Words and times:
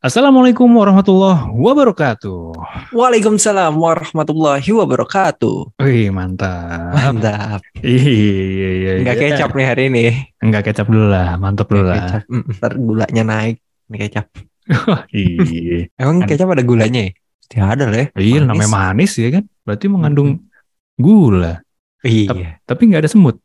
Assalamualaikum 0.00 0.64
warahmatullahi 0.80 1.52
wabarakatuh. 1.60 2.56
Waalaikumsalam 2.96 3.76
warahmatullahi 3.76 4.64
wabarakatuh. 4.64 5.76
Wih, 5.76 6.08
mantap. 6.08 6.96
Mantap. 6.96 7.60
Iya, 7.84 8.72
iya, 8.80 8.90
Enggak 9.04 9.16
iya. 9.20 9.24
kecap 9.36 9.52
nih 9.52 9.66
hari 9.68 9.82
ini. 9.92 10.04
Enggak 10.40 10.72
kecap 10.72 10.88
dulu 10.88 11.04
lah, 11.12 11.36
mantap 11.36 11.68
dulu 11.68 11.92
lah. 11.92 12.24
Ntar 12.32 12.80
gulanya 12.80 13.22
naik. 13.28 13.60
Ini 13.92 13.96
kecap. 14.08 14.26
Iya. 15.12 15.92
Emang 16.00 16.24
Ada. 16.24 16.32
kecap 16.32 16.48
ada 16.48 16.64
gulanya 16.64 17.00
ya? 17.04 17.12
Tidak 17.52 17.68
ada 17.68 17.84
lah 17.92 17.98
ya. 18.00 18.06
Iya, 18.16 18.38
namanya 18.48 18.72
manis 18.72 19.12
ya 19.20 19.28
kan. 19.36 19.44
Berarti 19.68 19.84
mengandung 19.92 20.48
gula, 20.96 21.60
Iya. 22.00 22.56
tapi 22.64 22.88
nggak 22.88 23.04
ada 23.04 23.10
semut. 23.12 23.36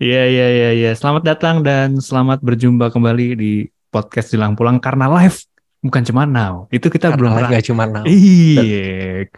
Iya, 0.00 0.22
iya, 0.30 0.46
iya, 0.48 0.68
iya. 0.72 0.90
Selamat 0.94 1.26
datang 1.34 1.60
dan 1.60 1.98
selamat 1.98 2.40
berjumpa 2.46 2.94
kembali 2.94 3.34
di 3.36 3.52
podcast 3.96 4.28
Jelang 4.28 4.52
Pulang 4.52 4.76
karena 4.76 5.08
live 5.08 5.40
bukan 5.80 6.02
cuma 6.04 6.28
now. 6.28 6.68
Itu 6.68 6.92
kita 6.92 7.16
belum 7.16 7.32
Karena 7.32 7.38
pernah. 7.40 7.48
nggak 7.56 7.64
cuma 7.72 7.84
nama. 7.88 8.04
Iya. 8.04 9.32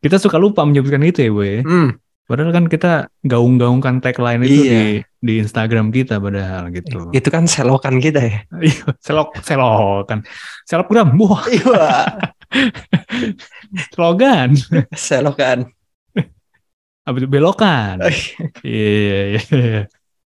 Kita 0.00 0.16
suka 0.16 0.40
lupa 0.40 0.64
menyebutkan 0.64 1.04
itu 1.04 1.20
ya, 1.20 1.28
Boy. 1.28 1.60
Hmm. 1.60 2.00
Padahal 2.24 2.54
kan 2.54 2.70
kita 2.70 3.10
gaung-gaungkan 3.26 3.98
tagline 3.98 4.46
itu 4.46 4.62
Iya. 4.62 4.70
di 4.70 4.82
di 5.20 5.32
Instagram 5.42 5.90
kita 5.90 6.22
padahal 6.22 6.70
gitu. 6.70 7.10
Itu 7.10 7.26
kan 7.28 7.44
selokan 7.44 7.98
kita 7.98 8.20
ya. 8.22 8.38
Iya, 8.64 8.96
selok 9.02 9.36
selokan. 9.42 10.22
Selebgram. 10.64 11.10
Wah, 11.18 11.42
Iya. 11.50 11.84
slogan. 13.92 14.54
selokan. 14.94 15.68
Apa 17.02 17.18
belokan. 17.26 17.98
Iya, 18.62 18.88
iya, 19.34 19.40
iya. 19.50 19.80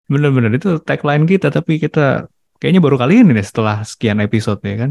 Bener-bener 0.07 0.55
itu 0.55 0.79
tagline 0.81 1.27
kita 1.27 1.51
tapi 1.51 1.83
kita 1.83 2.31
kayaknya 2.59 2.81
baru 2.83 2.97
kali 2.99 3.23
ini 3.23 3.33
deh 3.35 3.47
setelah 3.47 3.83
sekian 3.83 4.19
episode 4.21 4.61
ya 4.63 4.87
kan. 4.87 4.91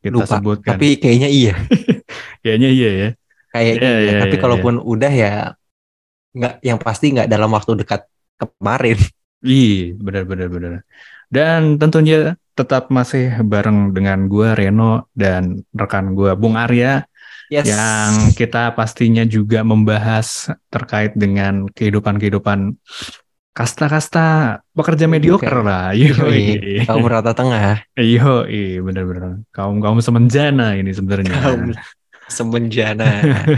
Kita 0.00 0.16
Lupa. 0.16 0.38
sebutkan. 0.40 0.76
Tapi 0.76 0.96
kayaknya 0.96 1.28
iya. 1.28 1.54
kayaknya 2.44 2.70
iya 2.72 2.90
ya. 2.92 3.08
Kayaknya 3.50 3.74
Iya, 3.82 3.90
iya. 3.90 4.10
iya, 4.14 4.20
Tapi 4.22 4.36
iya, 4.38 4.42
kalaupun 4.46 4.74
udah 4.78 5.12
ya 5.12 5.32
nggak 6.30 6.54
yang 6.62 6.78
pasti 6.78 7.06
nggak 7.10 7.28
dalam 7.28 7.50
waktu 7.50 7.72
dekat 7.82 8.06
kemarin. 8.38 8.98
Iya, 9.42 9.96
benar-benar 9.98 10.48
benar. 10.52 10.70
Dan 11.28 11.76
tentunya 11.80 12.36
tetap 12.54 12.88
masih 12.92 13.40
bareng 13.42 13.90
dengan 13.96 14.28
gua 14.28 14.52
Reno 14.54 15.08
dan 15.16 15.64
rekan 15.72 16.12
gua 16.12 16.36
Bung 16.36 16.54
Arya 16.60 17.04
Yes. 17.50 17.66
yang 17.66 18.30
kita 18.38 18.78
pastinya 18.78 19.26
juga 19.26 19.66
membahas 19.66 20.54
terkait 20.70 21.18
dengan 21.18 21.66
kehidupan-kehidupan 21.74 22.78
kasta-kasta 23.50 24.24
pekerja 24.72 25.10
mediocre 25.10 25.50
Mediocre. 25.50 25.66
lah. 25.66 25.86
Yoi. 25.98 26.86
Kaum 26.86 27.04
rata 27.06 27.34
tengah. 27.34 27.82
Iya, 27.94 28.46
benar-benar. 28.80 29.42
Kaum-kaum 29.50 29.98
semenjana 29.98 30.78
ini 30.78 30.94
sebenarnya. 30.94 31.34
Kaum 31.44 31.74
semenjana. 32.30 33.10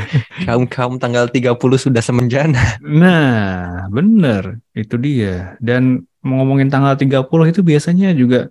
Kaum-kaum 0.49 0.97
tanggal 0.97 1.29
30 1.29 1.53
sudah 1.77 2.01
semenjana. 2.01 2.81
Nah, 2.81 3.87
bener. 3.93 4.65
Itu 4.73 4.97
dia. 4.97 5.55
Dan 5.61 6.09
ngomongin 6.25 6.73
tanggal 6.73 6.97
30 6.97 7.29
itu 7.53 7.61
biasanya 7.61 8.17
juga 8.17 8.49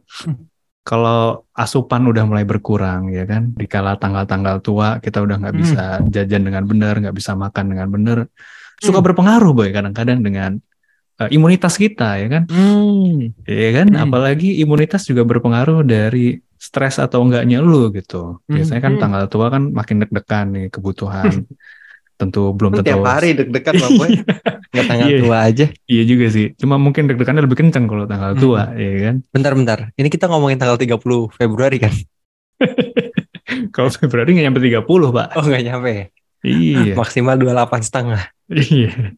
kalau 0.81 1.45
asupan 1.53 2.09
udah 2.09 2.26
mulai 2.26 2.45
berkurang 2.45 3.09
ya 3.09 3.26
kan. 3.26 3.50
Dikala 3.53 3.98
tanggal-tanggal 3.98 4.61
tua 4.61 4.98
kita 4.98 5.22
udah 5.22 5.42
nggak 5.42 5.53
Hmm. 5.58 5.61
bisa 5.61 5.83
jajan 6.09 6.42
dengan 6.45 6.64
benar, 6.66 7.02
nggak 7.02 7.17
bisa 7.17 7.33
makan 7.33 7.66
dengan 7.73 7.88
benar. 7.89 8.17
Suka 8.78 9.02
Hmm. 9.02 9.05
berpengaruh 9.09 9.53
boy 9.53 9.70
kadang-kadang 9.70 10.22
dengan 10.22 10.58
eh, 11.17 11.30
imunitas 11.31 11.76
kita 11.76 12.16
ya 12.17 12.28
kan. 12.30 12.44
Hmm. 12.48 13.34
Ya 13.44 13.70
kan, 13.76 13.88
Hmm. 13.92 14.04
apalagi 14.06 14.59
imunitas 14.59 15.04
juga 15.04 15.23
berpengaruh 15.23 15.81
dari 15.81 16.40
stres 16.56 16.95
atau 16.98 17.26
enggaknya 17.26 17.59
lu 17.59 17.90
gitu. 17.90 18.40
Biasanya 18.45 18.80
kan 18.80 18.94
Hmm. 18.95 19.02
tanggal 19.02 19.23
tua 19.28 19.50
kan 19.50 19.67
makin 19.67 20.06
deg-degan 20.06 20.48
nih 20.54 20.66
kebutuhan. 20.70 21.26
Tentu 22.22 22.54
belum 22.54 22.77
tentu 22.77 22.86
Tiap 22.86 23.02
hari 23.02 23.33
deg-degan 23.33 23.76
Bang 23.82 23.98
Boy. 23.98 24.10
Nggak 24.72 24.86
tanggal 24.86 25.08
Iya. 25.10 25.20
tua 25.26 25.38
aja. 25.42 25.66
Iya 25.89 26.04
juga 26.05 26.26
sih. 26.30 26.54
Cuma 26.54 26.77
mungkin 26.77 27.10
deg-degannya 27.10 27.43
lebih 27.43 27.58
kencang 27.66 27.89
kalau 27.89 28.05
tanggal 28.05 28.38
Hmm. 28.38 28.42
tua, 28.45 28.61
ya 28.78 29.10
kan? 29.10 29.16
Bentar-bentar. 29.33 29.80
Ini 29.98 30.05
kita 30.05 30.30
ngomongin 30.30 30.55
tanggal 30.55 30.78
30 30.78 31.33
Februari 31.33 31.82
kan? 31.82 31.89
Kalau 33.76 33.89
Februari 33.89 34.32
nggak 34.32 34.45
nyampe 34.48 34.61
30, 34.61 35.10
Pak. 35.11 35.28
Oh 35.36 35.43
nggak 35.43 35.64
nyampe 35.66 35.89
ya? 35.89 36.05
Iya. 36.42 36.93
Maksimal 36.93 37.36
28 37.36 37.82
setengah. 37.82 38.22
Iya. 38.48 39.17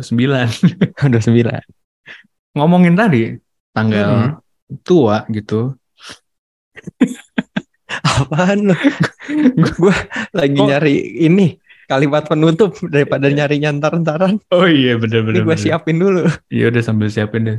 9. 0.00 0.96
29. 0.98 1.60
Ngomongin 2.56 2.94
tadi 2.94 3.36
tanggal 3.70 4.40
Hmm. 4.66 4.78
tua 4.82 5.22
gitu. 5.28 5.74
Apaan 8.20 8.70
lu? 8.70 8.76
Gue 9.78 9.94
lagi 10.30 10.56
Kok- 10.56 10.68
nyari 10.68 10.94
ini 11.20 11.58
kalimat 11.86 12.22
penutup 12.22 12.78
daripada 12.86 13.26
nyari 13.26 13.58
nyantar-ntaran. 13.58 14.38
Oh 14.54 14.62
iya, 14.62 14.94
bener-bener. 14.94 15.42
Ini 15.42 15.46
gue 15.46 15.58
siapin 15.58 15.98
dulu. 15.98 16.22
Iya 16.46 16.70
udah 16.70 16.82
sambil 16.86 17.10
siapin 17.10 17.42
deh. 17.42 17.58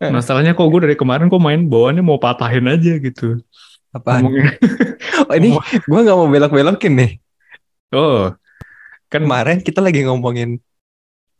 Eh. 0.00 0.08
Masalahnya 0.08 0.56
kok 0.56 0.64
gue 0.66 0.80
dari 0.80 0.96
kemarin 0.96 1.28
kok 1.28 1.36
main 1.38 1.60
bawaannya 1.60 2.00
mau 2.00 2.16
patahin 2.16 2.64
aja 2.66 2.96
gitu. 2.96 3.44
Apaan? 3.92 4.24
Ngomongin, 4.24 4.48
Oh, 5.28 5.32
ini 5.32 5.52
gue 5.56 6.00
nggak 6.00 6.16
mau 6.16 6.28
belok-belokin 6.28 6.92
nih. 6.96 7.10
oh, 7.92 8.32
kan 9.08 9.20
Kemarin 9.22 9.60
kita 9.60 9.80
lagi 9.80 10.04
ngomongin 10.04 10.56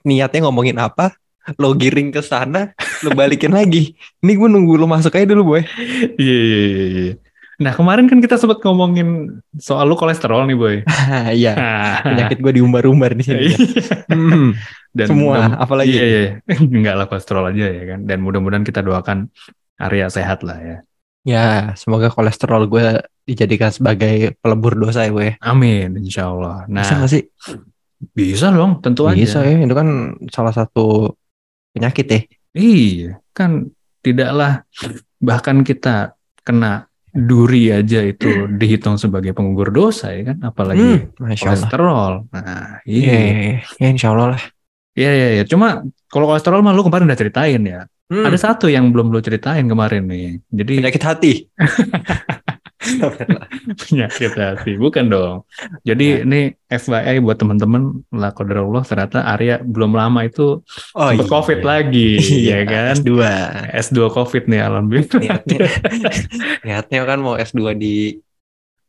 niatnya 0.06 0.46
ngomongin 0.46 0.78
apa? 0.78 1.18
Lo 1.58 1.74
giring 1.74 2.10
ke 2.10 2.22
sana, 2.22 2.74
lo 3.02 3.14
balikin 3.14 3.54
lagi. 3.54 3.94
Ini 4.18 4.32
gue 4.34 4.48
nunggu 4.50 4.78
lo 4.78 4.86
masuk 4.86 5.14
aja 5.14 5.30
dulu, 5.30 5.54
boy. 5.54 5.62
iya, 6.18 6.36
iya, 6.42 6.58
iya, 6.66 6.86
iya. 6.90 7.14
Nah 7.56 7.72
kemarin 7.72 8.04
kan 8.04 8.20
kita 8.20 8.36
sempat 8.36 8.60
ngomongin 8.60 9.38
soal 9.56 9.86
lu 9.86 9.94
kolesterol 9.94 10.44
nih 10.44 10.58
boy. 10.58 10.76
Iya, 11.38 11.52
penyakit 12.08 12.38
gue 12.38 12.52
diumbar-umbar 12.56 13.14
di 13.14 13.22
sini. 13.26 13.50
ya. 13.50 13.58
Hmm, 14.06 14.54
Dan 14.90 15.06
semua, 15.10 15.34
mudah- 15.44 15.58
apalagi. 15.60 15.92
Iya, 15.92 16.04
iya. 16.04 16.22
Enggak 16.62 16.94
lah 16.94 17.06
kolesterol 17.06 17.50
aja 17.50 17.66
ya 17.68 17.84
kan. 17.94 18.00
Dan 18.06 18.22
mudah-mudahan 18.22 18.64
kita 18.64 18.80
doakan 18.82 19.28
Arya 19.76 20.08
sehat 20.08 20.40
lah 20.42 20.56
ya. 20.58 20.76
Ya, 21.26 21.46
semoga 21.74 22.06
kolesterol 22.08 22.70
gue 22.70 23.02
dijadikan 23.22 23.74
sebagai 23.74 24.38
pelebur 24.38 24.78
dosa 24.78 25.02
ya, 25.02 25.10
boy. 25.10 25.34
Amin, 25.42 25.98
insya 25.98 26.30
Allah. 26.30 26.64
Nah, 26.66 26.82
Bisa 26.82 26.94
nggak 26.96 27.10
sih? 27.10 27.22
Bisa 28.16 28.48
dong, 28.48 28.80
tentu 28.80 29.04
Bisa 29.12 29.44
aja. 29.44 29.52
ya, 29.52 29.60
itu 29.60 29.74
kan 29.76 29.88
salah 30.32 30.54
satu 30.56 31.12
penyakit 31.76 32.06
ya. 32.08 32.20
Iya, 32.56 33.20
kan 33.36 33.68
tidaklah 34.00 34.64
bahkan 35.20 35.60
kita 35.60 36.16
kena 36.40 36.88
duri 37.12 37.68
aja 37.68 38.00
itu 38.00 38.24
dihitung 38.60 38.96
sebagai 38.96 39.36
penggugur 39.36 39.68
dosa 39.68 40.16
ya 40.16 40.32
kan, 40.32 40.40
apalagi 40.40 41.12
Hmm, 41.20 41.36
kolesterol. 41.36 42.12
Nah, 42.32 42.80
Iya, 42.88 43.12
iya, 43.12 43.20
iya. 43.20 43.56
ya 43.76 43.86
insya 43.92 44.16
Allah 44.16 44.36
lah. 44.36 44.42
Iya, 44.96 45.10
iya, 45.12 45.28
iya. 45.36 45.44
Cuma 45.44 45.84
kalau 46.08 46.24
kolesterol 46.24 46.64
mah 46.64 46.72
lu 46.72 46.80
kemarin 46.80 47.04
udah 47.04 47.20
ceritain 47.20 47.60
ya. 47.60 47.84
Hmm, 48.08 48.24
Ada 48.24 48.38
satu 48.38 48.72
yang 48.72 48.88
belum 48.94 49.12
lu 49.12 49.20
ceritain 49.20 49.66
kemarin 49.68 50.08
nih. 50.08 50.40
Jadi 50.48 50.72
penyakit 50.80 51.02
hati. 51.04 51.32
penyakit 53.82 54.32
hati 54.32 54.72
bukan 54.76 55.06
dong 55.06 55.36
jadi 55.82 56.22
ini 56.22 56.54
FYI 56.66 57.18
buat 57.20 57.36
teman-teman 57.36 58.02
lah 58.10 58.30
Allah 58.32 58.82
ternyata 58.82 59.22
Arya 59.22 59.60
belum 59.60 59.92
lama 59.92 60.22
itu 60.22 60.62
Oh, 60.92 61.08
sempat 61.10 61.28
COVID 61.28 61.60
lagi 61.62 62.16
ya 62.42 62.64
kan 62.64 62.96
S2. 62.96 63.10
S2 63.72 63.98
COVID 64.08 64.42
nih 64.46 64.60
alhamdulillah 64.62 65.20
Niatnya, 65.20 65.58
niatnya 66.62 67.00
kan 67.04 67.18
mau 67.18 67.34
S2 67.36 67.74
di 67.74 68.18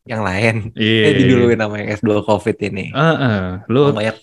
yang 0.08 0.24
lain. 0.24 0.72
iya 0.74 1.12
Eh, 1.12 1.14
diduluin 1.20 1.60
sama 1.60 1.84
yang 1.84 1.92
S2 1.92 2.24
COVID 2.24 2.58
ini. 2.64 2.96
Heeh. 2.96 3.68
lu 3.68 3.82
Oh, 3.82 3.92
banyak 3.92 4.16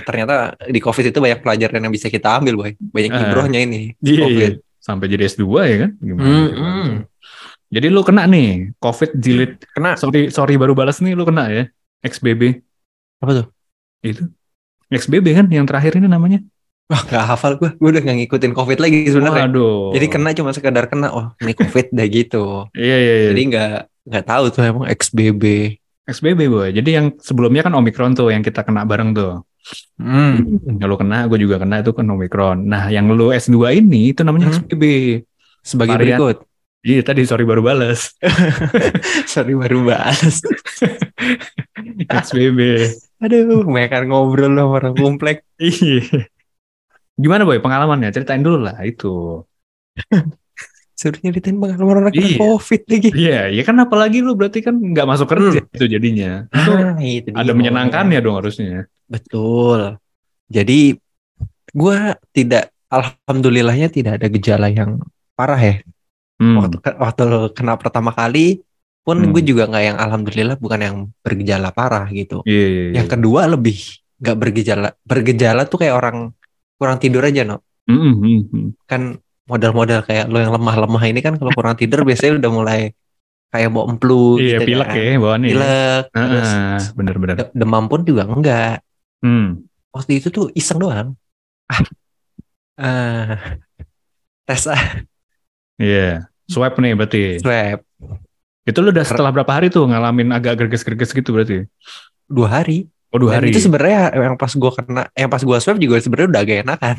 ternyata 0.00 0.54
di 0.64 0.78
COVID 0.78 1.10
itu 1.10 1.18
banyak 1.18 1.40
pelajaran 1.42 1.82
yang 1.82 1.90
bisa 1.90 2.06
kita 2.06 2.38
ambil, 2.38 2.54
boy. 2.54 2.70
Banyak 2.78 3.10
Ah. 3.10 3.20
ibrohnya 3.26 3.60
ini. 3.60 3.96
iya, 3.98 4.14
iya. 4.14 4.24
COVID. 4.24 4.52
sampai 4.78 5.08
jadi 5.08 5.24
S2 5.24 5.44
ya 5.64 5.76
kan 5.80 5.90
gimana 5.96 6.22
Hmm, 6.22 6.44
coba? 6.46 6.60
hmm. 6.60 6.90
Jadi 7.68 7.86
lu 7.88 8.00
kena 8.02 8.24
nih 8.26 8.74
COVID 8.78 9.10
jilid 9.16 9.52
Kena 9.72 9.96
sorry 9.96 10.28
sorry 10.28 10.54
baru 10.56 10.72
balas 10.72 11.00
nih 11.00 11.12
lu 11.12 11.24
kena 11.24 11.48
ya 11.48 11.64
XBB 12.04 12.60
apa 13.20 13.32
tuh? 13.42 13.46
itu 14.04 14.28
XBB 14.92 15.26
kan 15.32 15.46
yang 15.48 15.64
terakhir 15.64 15.96
ini 15.96 16.06
namanya 16.06 16.40
Wah, 16.84 17.00
gak 17.00 17.24
hafal 17.32 17.56
gue. 17.56 17.72
Gue 17.80 17.96
udah 17.96 18.04
gak 18.04 18.12
ngikutin 18.12 18.52
COVID 18.52 18.76
lagi 18.76 19.08
sebenarnya. 19.08 19.48
Waduh. 19.48 19.96
Jadi 19.96 20.04
kena 20.04 20.36
cuma 20.36 20.52
sekedar 20.52 20.84
kena. 20.84 21.08
Oh, 21.16 21.32
ini 21.40 21.56
COVID 21.56 21.96
dah 21.96 22.04
gitu. 22.04 22.68
iya 22.76 22.96
iya 23.00 23.14
iya 23.24 23.28
Jadi 23.32 23.40
nggak 23.48 23.70
nggak 24.04 24.24
tahu 24.28 24.44
tuh 24.52 24.62
emang 24.68 24.84
XBB. 24.92 25.42
XBB 26.04 26.40
boy. 26.44 26.68
Jadi 26.76 26.90
yang 26.92 27.16
sebelumnya 27.16 27.64
kan 27.64 27.72
Omicron 27.72 28.12
tuh 28.12 28.28
yang 28.28 28.44
kita 28.44 28.60
kena 28.60 28.84
bareng 28.84 29.16
tuh. 29.16 29.40
Hmm. 29.96 30.60
Yang 30.76 30.84
lu 30.84 30.96
kena, 31.00 31.24
gue 31.24 31.38
juga 31.40 31.56
kena 31.56 31.80
itu 31.80 31.96
kan 31.96 32.04
Omicron. 32.04 32.68
Nah, 32.68 32.92
yang 32.92 33.08
lu 33.08 33.32
S2 33.32 33.80
ini 33.80 34.12
itu 34.12 34.20
namanya 34.20 34.52
Hmm. 34.52 34.68
XBB. 34.68 34.84
Sebagai 35.64 35.96
Varian. 35.96 36.20
berikut. 36.20 36.36
Iya, 36.84 37.00
tadi 37.00 37.24
sorry 37.24 37.48
baru 37.48 37.64
balas. 37.64 38.12
Sorry 39.32 39.56
baru 39.56 39.88
bahas. 39.88 40.44
XBB. 42.12 42.60
Aduh, 43.24 43.64
mereka 43.64 44.04
ngobrol 44.04 44.52
loh 44.52 44.68
orang 44.70 44.92
komplek. 44.92 45.48
Iya. 45.56 46.28
Gimana 47.16 47.46
boy 47.46 47.62
pengalamannya? 47.62 48.12
Ceritain 48.12 48.44
dulu 48.44 48.68
lah 48.68 48.76
itu. 48.84 49.40
Suruh 50.94 51.18
nyeritain 51.22 51.56
pengalaman 51.56 52.04
orang 52.04 52.12
kena 52.12 52.28
Iya. 52.28 52.38
covid 52.38 52.82
lagi. 52.84 53.08
Iya, 53.14 53.40
ya 53.50 53.62
kan 53.64 53.76
apalagi 53.80 54.18
lu 54.20 54.36
berarti 54.36 54.60
kan 54.60 54.76
nggak 54.76 55.06
masuk 55.08 55.26
kerja 55.30 55.64
itu 55.64 55.86
jadinya. 55.88 56.44
Itu 56.52 56.70
Ah, 56.74 56.94
itu 57.00 57.28
ada 57.30 57.38
pokoknya. 57.40 57.54
menyenangkannya 57.54 58.18
dong 58.20 58.36
harusnya. 58.38 58.90
Betul. 59.08 59.96
Jadi 60.50 60.98
gua 61.72 62.12
tidak 62.30 62.68
alhamdulillahnya 62.90 63.88
tidak 63.88 64.20
ada 64.20 64.26
gejala 64.28 64.68
yang 64.68 65.00
parah 65.32 65.58
ya. 65.58 65.74
Hmm. 66.34 66.58
Waktu 66.58 66.76
waktu 66.96 67.24
kena 67.52 67.74
pertama 67.76 68.10
kali 68.10 68.58
pun 69.00 69.20
Hmm. 69.20 69.30
gue 69.30 69.42
juga 69.44 69.66
nggak 69.66 69.84
yang 69.84 69.98
alhamdulillah 69.98 70.56
bukan 70.56 70.80
yang 70.80 70.96
bergejala 71.20 71.70
parah 71.70 72.08
gitu. 72.08 72.40
Iya, 72.42 72.66
iya, 72.66 72.82
iya. 72.88 72.94
Yang 72.98 73.08
kedua 73.12 73.46
lebih 73.46 73.76
nggak 74.18 74.36
bergejala. 74.36 74.88
Bergejala 75.00 75.62
tuh 75.64 75.78
kayak 75.80 75.94
orang 75.94 76.32
kurang 76.74 76.98
tidur 76.98 77.22
aja 77.22 77.42
no. 77.42 77.62
Hmm, 77.84 78.00
hmm, 78.00 78.14
hmm, 78.16 78.40
hmm. 78.48 78.68
Kan 78.84 79.02
modal-modal 79.44 80.00
kayak 80.02 80.26
lo 80.26 80.40
yang 80.40 80.50
lemah-lemah 80.50 81.04
ini 81.04 81.20
kan 81.20 81.36
kalau 81.36 81.52
kurang 81.52 81.76
tidur 81.76 82.00
biasanya 82.02 82.40
udah 82.40 82.50
mulai 82.50 82.80
kayak 83.52 83.68
mau 83.68 83.84
emplu 83.84 84.40
Iya, 84.40 84.56
gitu 84.56 84.64
pilek 84.66 84.88
kan. 84.88 84.96
ya 84.96 85.14
bawaannya. 85.14 85.46
ya. 85.46 85.52
Pilek. 85.52 86.02
Terus 86.10 86.50
Ah, 86.50 86.80
bener-bener. 86.92 87.34
de- 87.36 87.52
demam 87.54 87.84
pun 87.84 88.00
juga 88.02 88.22
enggak. 88.24 88.82
Hmm. 89.20 89.62
Waktu 89.92 90.18
itu 90.18 90.28
tuh 90.28 90.48
iseng 90.50 90.80
doang. 90.80 91.14
Ah. 91.68 91.80
Ah. 92.74 93.60
tes 94.42 94.64
ah, 94.66 94.82
Iya. 95.76 96.28
Swab 96.46 96.76
nih 96.78 96.92
berarti. 96.94 97.40
swab 97.40 97.80
Itu 98.64 98.78
lu 98.80 98.88
udah 98.92 99.04
setelah 99.04 99.28
berapa 99.28 99.52
hari 99.52 99.68
tuh 99.68 99.84
ngalamin 99.84 100.32
agak 100.32 100.56
gerges-gerges 100.60 101.12
gitu 101.12 101.32
berarti? 101.32 101.64
dua 102.24 102.48
hari. 102.60 102.88
Oh, 103.12 103.20
dua 103.20 103.36
Dan 103.36 103.46
hari. 103.46 103.52
itu 103.52 103.60
sebenarnya 103.62 104.10
yang 104.16 104.34
pas 104.34 104.50
gua 104.56 104.72
kena, 104.74 105.02
yang 105.14 105.30
pas 105.30 105.42
gua 105.44 105.60
swab 105.60 105.76
juga 105.78 106.00
sebenarnya 106.00 106.28
udah 106.32 106.42
agak 106.42 106.56
enakan. 106.64 106.96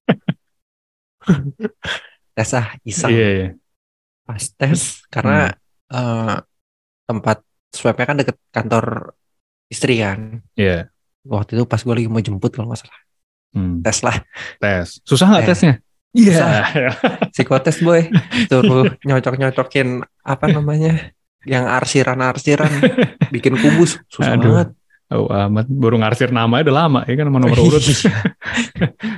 tes 2.36 2.50
ah 2.56 2.68
iseng 2.86 3.10
Iya, 3.12 3.28
iya. 3.36 3.48
pas 4.24 4.42
tes 4.42 4.80
karena 5.10 5.52
eh, 5.90 6.36
tempat 7.04 7.42
swabnya 7.74 8.06
kan 8.06 8.16
deket 8.20 8.36
kantor 8.50 9.14
istri 9.66 9.98
kan. 9.98 10.40
Iya. 10.54 10.90
Waktu 11.20 11.52
itu 11.58 11.64
pas 11.68 11.78
gue 11.78 11.92
lagi 11.92 12.08
mau 12.08 12.18
jemput 12.18 12.50
kalau 12.50 12.72
nggak 12.72 12.80
salah 12.80 13.00
Hmm. 13.50 13.82
tes 13.82 13.98
lah 14.06 14.14
Tes. 14.62 15.02
Susah 15.02 15.26
nggak 15.26 15.42
Eh, 15.42 15.48
tesnya? 15.50 15.74
Iya. 16.10 16.66
psikotes 17.32 17.78
boy 17.80 18.10
suruh 18.46 18.90
nyocok 19.00 19.34
nyocokin 19.36 19.88
apa 20.20 20.46
namanya 20.46 21.14
yang 21.42 21.64
arsiran 21.64 22.18
arsiran 22.18 22.68
bikin 23.28 23.54
kubus 23.54 23.96
susah 24.08 24.34
Aduh. 24.34 24.44
banget 24.50 24.68
Oh, 25.10 25.26
amat 25.26 25.66
baru 25.66 25.98
ngarsir 25.98 26.30
nama 26.30 26.62
udah 26.62 26.70
lama 26.70 27.00
ya 27.02 27.18
kan 27.18 27.26
sama 27.26 27.42
nomor 27.42 27.58
urut. 27.58 27.82
Iya. 27.90 28.14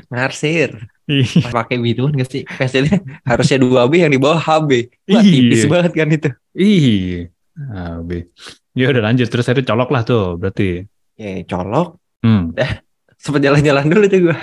ngarsir 0.09 0.71
Iya. 1.05 1.53
pakai 1.53 1.77
bituan 1.77 2.17
gak 2.17 2.29
sih 2.29 2.43
hasilnya 2.49 2.97
harusnya 3.23 3.61
2B 3.61 4.01
yang 4.01 4.09
di 4.09 4.17
bawah 4.17 4.41
HB 4.41 4.71
Wah, 5.13 5.21
tipis 5.21 5.61
Iya. 5.61 5.69
banget 5.69 5.93
kan 5.93 6.09
itu 6.09 6.29
Ih. 6.55 7.29
Ah, 7.69 8.01
Be. 8.01 8.33
Ya 8.73 8.89
udah 8.89 9.05
lanjut 9.05 9.29
terus 9.29 9.45
akhirnya 9.45 9.69
colok 9.69 9.89
lah 9.89 10.03
tuh 10.03 10.37
berarti. 10.37 10.81
ya 11.15 11.45
colok 11.45 12.01
Hmm. 12.25 12.57
sempet 13.19 13.43
jalan-jalan 13.43 13.85
dulu 13.85 14.05
tuh 14.07 14.21
gue 14.31 14.37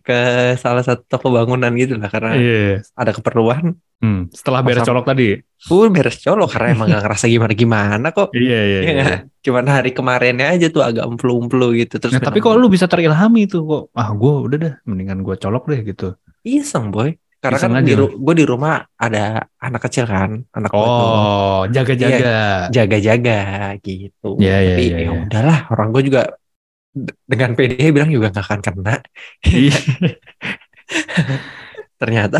ke 0.00 0.18
salah 0.56 0.80
satu 0.80 1.04
toko 1.06 1.28
bangunan 1.28 1.70
gitu 1.72 1.94
lah 1.94 2.08
karena 2.08 2.34
Iya. 2.34 2.82
ada 2.92 3.12
keperluan 3.12 3.76
Hmm. 3.98 4.30
Setelah 4.30 4.62
beres 4.62 4.86
colok 4.86 5.04
tadi. 5.04 5.42
pun 5.60 5.90
beres 5.90 6.22
colok 6.22 6.54
karena 6.54 6.70
emang 6.70 6.86
gak 6.86 7.02
ngerasa 7.02 7.26
gimana-gimana 7.26 8.06
kok 8.08 8.30
Iya, 8.30 8.46
iya, 8.46 8.78
Iya 8.78 8.78
iya. 8.80 8.92
nggak? 8.94 9.20
Cuman 9.42 9.64
hari 9.66 9.90
kemarinnya 9.90 10.46
aja 10.48 10.66
tuh 10.68 10.80
agak 10.80 11.02
emplu-emplu 11.04 11.74
gitu 11.76 11.98
terus 11.98 12.14
Nah, 12.14 12.22
tapi 12.22 12.38
kok 12.38 12.54
lu 12.54 12.70
bisa 12.70 12.86
terilhami 12.86 13.44
tuh 13.44 13.66
kok. 13.66 13.82
Ah, 13.92 14.14
gue 14.14 14.32
udah 14.40 14.54
dah 14.56 14.74
mendingan 14.84 15.18
gue 15.20 15.34
colok 15.36 15.66
deh 15.66 15.82
gitu. 15.84 16.14
iseng 16.40 16.88
boy 16.88 17.10
karena 17.38 17.58
Iseng 17.58 17.70
kan 17.70 17.82
aja. 17.82 17.86
di 17.86 17.94
gue 17.98 18.34
di 18.34 18.44
rumah 18.44 18.74
ada 18.94 19.24
anak 19.56 19.80
kecil 19.84 20.06
kan 20.06 20.46
anak 20.48 20.70
Oh, 20.70 21.66
jaga-jaga. 21.68 22.70
jaga-jaga 22.70 23.38
gitu 23.78 24.38
Iya, 24.38 24.56
iya, 24.58 24.72
tapi 24.72 24.82
iya, 24.84 24.94
ya 24.96 25.02
iya. 25.04 25.10
udahlah 25.20 25.58
orang 25.68 25.88
gue 25.90 26.02
juga 26.06 26.22
dengan 27.24 27.52
PD 27.52 27.90
bilang 27.90 28.08
juga 28.08 28.30
gak 28.30 28.44
akan 28.44 28.60
kena 28.60 28.94
Iya. 29.44 29.76
ternyata 32.00 32.38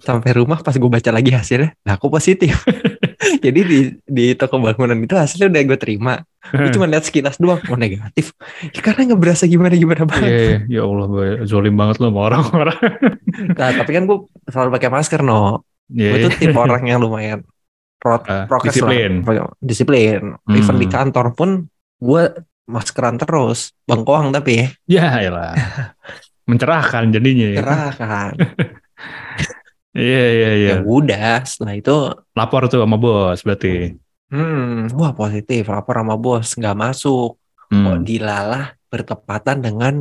sampai 0.00 0.32
rumah 0.32 0.60
pas 0.60 0.72
gue 0.72 0.90
baca 0.90 1.10
lagi 1.12 1.30
hasilnya 1.32 1.76
lah 1.84 1.94
aku 2.00 2.08
positif 2.08 2.64
jadi 3.44 3.60
di 3.60 3.78
di 4.00 4.24
toko 4.32 4.56
bangunan 4.56 4.96
itu 4.96 5.12
hasilnya 5.12 5.52
udah 5.52 5.60
gue 5.66 5.78
terima 5.78 6.14
gue 6.40 6.72
cuma 6.72 6.88
lihat 6.88 7.04
sekilas 7.04 7.36
doang 7.36 7.60
oh 7.68 7.76
negatif 7.76 8.32
ya, 8.64 8.80
karena 8.80 9.12
nggak 9.12 9.20
berasa 9.20 9.44
gimana 9.44 9.76
gimana 9.76 10.00
Iya, 10.00 10.08
banget 10.08 10.30
iya. 10.32 10.56
ya 10.72 10.82
Allah, 10.88 11.06
zolim 11.44 11.76
banget 11.76 12.00
lo 12.00 12.08
sama 12.08 12.20
orang-orang. 12.32 12.78
nah, 13.60 13.70
tapi 13.76 13.90
kan 13.92 14.02
gue 14.08 14.18
selalu 14.48 14.70
pakai 14.72 14.88
masker 14.88 15.20
no 15.20 15.68
Iya, 15.92 16.08
gue 16.08 16.18
tuh 16.24 16.32
iya. 16.32 16.40
tipe 16.48 16.56
orang 16.56 16.82
yang 16.86 16.98
lumayan 17.02 17.40
pro 18.00 18.16
Ah, 18.24 18.48
prokes 18.48 18.72
disiplin. 18.72 19.20
lah 19.20 19.52
disiplin 19.60 20.20
Hmm. 20.40 20.56
even 20.56 20.80
di 20.80 20.88
kantor 20.88 21.36
pun 21.36 21.68
gue 22.00 22.22
maskeran 22.70 23.18
terus 23.18 23.74
bengkoang 23.84 24.30
tapi 24.30 24.70
Ya, 24.86 25.18
elah. 25.18 25.52
Mencerahkan 26.48 27.10
jadinya 27.10 27.46
ya. 27.50 27.58
cerah 27.60 27.92
kan 27.92 28.32
Iya, 29.90 30.22
iya, 30.30 30.50
iya. 30.54 30.70
ya 30.78 30.86
udah 30.86 31.42
setelah 31.42 31.74
itu 31.74 31.96
Lapor 32.38 32.70
tuh 32.70 32.78
sama 32.78 32.94
bos 32.94 33.42
berarti. 33.42 33.98
hmm 34.30 34.94
wah 34.94 35.10
positif 35.10 35.66
lapor 35.66 35.98
sama 35.98 36.14
bos 36.14 36.54
nggak 36.54 36.76
masuk 36.78 37.34
kok 37.66 37.70
Hmm. 37.70 38.02
dilalah 38.02 38.74
bertepatan 38.86 39.58
dengan 39.58 39.94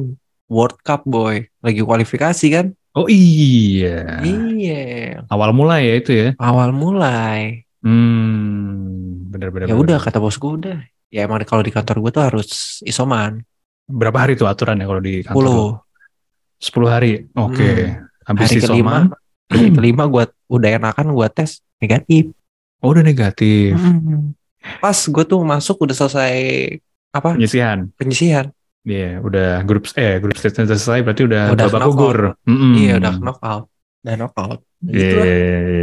World 0.46 0.78
Cup 0.82 1.06
boy 1.06 1.42
lagi 1.60 1.82
kualifikasi 1.82 2.46
kan 2.50 2.66
Oh 2.94 3.06
iya. 3.06 4.22
iya 4.22 5.22
Awal 5.26 5.54
mulai 5.54 5.86
ya 5.86 5.94
itu 5.98 6.12
ya. 6.12 6.30
awal 6.38 6.70
mulai 6.70 7.66
Hmm, 7.82 9.26
benar-benar. 9.30 9.70
ya 9.70 9.76
udah 9.78 9.98
kata 9.98 10.18
bos 10.18 10.36
gue 10.36 10.52
udah 10.52 10.78
ya 11.10 11.26
emang 11.26 11.42
kalau 11.44 11.62
di 11.62 11.70
kantor 11.70 11.96
gue 12.00 12.12
tuh 12.12 12.24
harus 12.24 12.50
isoman 12.82 13.42
Berapa 13.86 14.22
hari 14.22 14.38
tuh 14.38 14.46
aturannya 14.46 14.86
kalau 14.86 15.02
di 15.02 15.26
kantor? 15.26 15.42
lu? 15.42 15.60
10 16.62 16.78
10 16.78 16.94
hari. 16.94 17.12
Oke. 17.34 17.98
Habis 18.22 18.46
hari 18.48 18.60
kelima 18.62 18.70
isoman. 18.70 19.04
hari 19.50 19.70
kelima 19.74 20.04
gue 20.06 20.24
udah 20.48 20.70
enakan 20.78 21.08
gue 21.10 21.28
tes 21.30 21.52
negatif 21.78 22.30
Oh, 22.80 22.94
udah 22.94 23.02
negatif. 23.02 23.74
Hmm. 23.76 24.38
pas 24.78 24.94
gue 24.96 25.24
tuh 25.26 25.40
masuk 25.42 25.84
udah 25.84 25.96
selesai 25.98 26.36
apa 27.10 27.34
Penyisihan. 27.36 27.90
penyisihan 27.96 28.46
Iya, 28.80 29.20
udah 29.20 29.66
grup 29.66 29.90
eh 29.96 30.20
grup 30.20 30.38
stage 30.38 30.56
selesai 30.56 31.02
berarti 31.02 31.28
udah, 31.28 31.52
Udah 31.52 31.66
babak 31.68 31.82
gugur. 31.90 32.18
Mm-mm. 32.46 32.74
iya 32.78 32.96
udah 32.96 33.12
knockout 33.18 33.66
dan 34.00 34.16
knockout 34.18 34.60
gitu. 34.82 35.16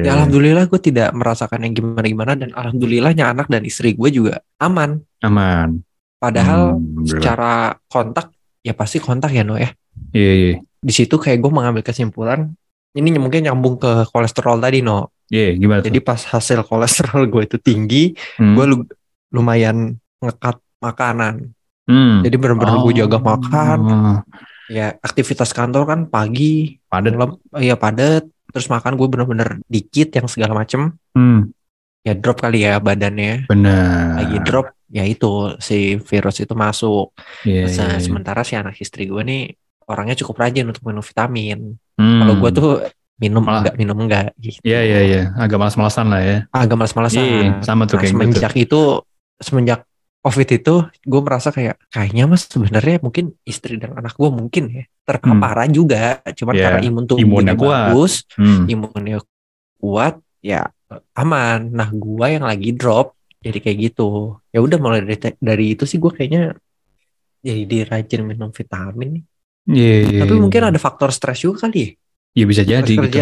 Ya, 0.03 0.11
alhamdulillah 0.15 0.65
gue 0.67 0.81
tidak 0.81 1.13
merasakan 1.13 1.63
yang 1.63 1.75
gimana-gimana 1.75 2.33
dan 2.33 2.51
alhamdulillahnya 2.51 3.29
anak 3.29 3.47
dan 3.47 3.63
istri 3.63 3.93
gue 3.93 4.09
juga 4.09 4.41
aman. 4.57 5.05
aman. 5.21 5.81
Padahal 6.17 6.81
Hmm, 6.81 7.05
secara 7.05 7.77
kontak 7.87 8.33
ya 8.61 8.73
pasti 8.73 8.97
kontak 8.97 9.31
ya 9.31 9.45
no 9.45 9.55
ya. 9.55 9.69
Iya, 10.11 10.33
iya. 10.33 10.55
Di 10.81 10.93
situ 10.93 11.17
kayak 11.17 11.39
gue 11.39 11.53
mengambil 11.53 11.85
kesimpulan 11.85 12.57
ini 12.93 13.13
mungkin 13.17 13.45
nyambung 13.45 13.77
ke 13.77 14.09
kolesterol 14.09 14.57
tadi 14.57 14.81
no. 14.81 15.13
Iya, 15.29 15.59
gimana 15.59 15.85
tuh? 15.85 15.93
Jadi 15.93 16.01
pas 16.01 16.17
hasil 16.23 16.65
kolesterol 16.65 17.29
gue 17.29 17.43
itu 17.45 17.59
tinggi, 17.59 18.15
Hmm. 18.41 18.55
gue 18.57 18.65
lu- 18.65 18.89
lumayan 19.29 19.99
ngekat 20.23 20.57
makanan. 20.79 21.53
Hmm. 21.85 22.25
Jadi 22.25 22.37
bener-bener 22.39 22.81
gue 22.81 22.95
jaga 22.97 23.19
makan. 23.21 23.79
Oh, 23.85 24.19
Ya 24.67 24.99
aktivitas 24.99 25.55
kantor 25.55 25.87
kan 25.87 26.01
pagi, 26.07 26.83
Padat. 26.91 27.15
iya 27.63 27.79
padat. 27.79 28.27
Terus 28.57 28.73
makan 28.73 28.97
gue 28.97 29.05
bener-bener 29.05 29.61
dikit 29.69 30.09
yang 30.17 30.25
segala 30.33 30.57
macem. 30.57 30.97
Hmm. 31.13 31.53
Ya 32.01 32.17
drop 32.17 32.41
kali 32.41 32.65
ya 32.65 32.81
badannya. 32.81 33.45
Benar. 33.53 34.17
lagi 34.25 34.39
drop 34.41 34.73
ya 34.89 35.05
itu 35.05 35.53
si 35.61 36.01
virus 36.01 36.41
itu 36.41 36.57
masuk. 36.57 37.13
Terus, 37.45 37.77
iya, 37.77 37.85
nah, 37.85 37.99
iya. 37.99 38.01
sementara 38.01 38.41
si 38.49 38.57
anak 38.57 38.81
istri 38.81 39.05
gue 39.05 39.21
nih 39.21 39.53
orangnya 39.85 40.17
cukup 40.17 40.41
rajin 40.41 40.73
untuk 40.73 40.89
minum 40.89 41.05
vitamin. 41.05 41.77
Hmm. 42.01 42.25
Kalau 42.25 42.35
gue 42.41 42.51
tuh 42.57 42.71
minum 43.21 43.45
Malah- 43.45 43.61
enggak 43.61 43.75
minum 43.77 43.97
enggak 44.01 44.27
gitu. 44.41 44.61
Iya, 44.65 44.81
iya, 44.81 45.01
iya. 45.05 45.23
Agak 45.37 45.61
malas-malasan 45.61 46.07
lah 46.09 46.23
ya. 46.25 46.39
Agak 46.49 46.77
malas-malasan. 46.81 47.21
Iya, 47.21 47.51
sama 47.61 47.85
tuh 47.85 48.01
Nah, 48.01 48.01
kayak 48.01 48.13
gitu. 48.13 48.21
semenjak 48.25 48.53
itu 48.57 48.81
semenjak 49.37 49.81
COVID 50.27 50.49
itu 50.59 50.75
gue 51.07 51.21
merasa 51.23 51.55
kayak 51.55 51.79
kayaknya 51.87 52.27
mas 52.27 52.51
sebenarnya 52.51 52.99
mungkin 52.99 53.31
istri 53.47 53.79
dan 53.79 53.95
anak 53.95 54.19
gue 54.19 54.27
mungkin 54.27 54.65
ya 54.75 54.85
terpaparan 55.07 55.71
juga. 55.71 56.19
Cuman 56.27 56.55
Iya, 56.59 56.63
karena 56.67 56.81
imun 56.83 57.05
tubuhnya 57.07 57.27
imunnya 57.31 57.55
kuat. 57.55 57.71
bagus, 57.95 58.13
Hmm. 58.35 58.67
imunnya 58.67 59.19
kuat, 59.79 60.19
ya 60.43 60.67
aman. 61.15 61.71
Nah 61.71 61.89
gue 61.95 62.27
yang 62.27 62.43
lagi 62.43 62.75
drop 62.75 63.15
jadi 63.39 63.63
kayak 63.63 63.79
gitu. 63.95 64.35
Ya 64.51 64.59
udah 64.59 64.79
mulai 64.83 65.07
dari, 65.07 65.15
dari 65.39 65.79
itu 65.79 65.87
sih 65.87 66.03
gue 66.03 66.11
kayaknya 66.11 66.59
jadi 67.39 67.87
rajin 67.87 68.27
minum 68.27 68.51
vitamin 68.51 69.23
nih. 69.23 69.25
Iya, 69.67 69.95
iya, 70.11 70.21
Tapi 70.27 70.35
iya. 70.35 70.43
mungkin 70.43 70.63
ada 70.67 70.79
faktor 70.83 71.15
stres 71.15 71.39
juga 71.39 71.71
kali 71.71 71.79
ya. 71.79 71.91
Ya 72.37 72.45
bisa 72.51 72.63
jadi 72.67 72.83
Stres 72.83 73.07
gitu. 73.15 73.19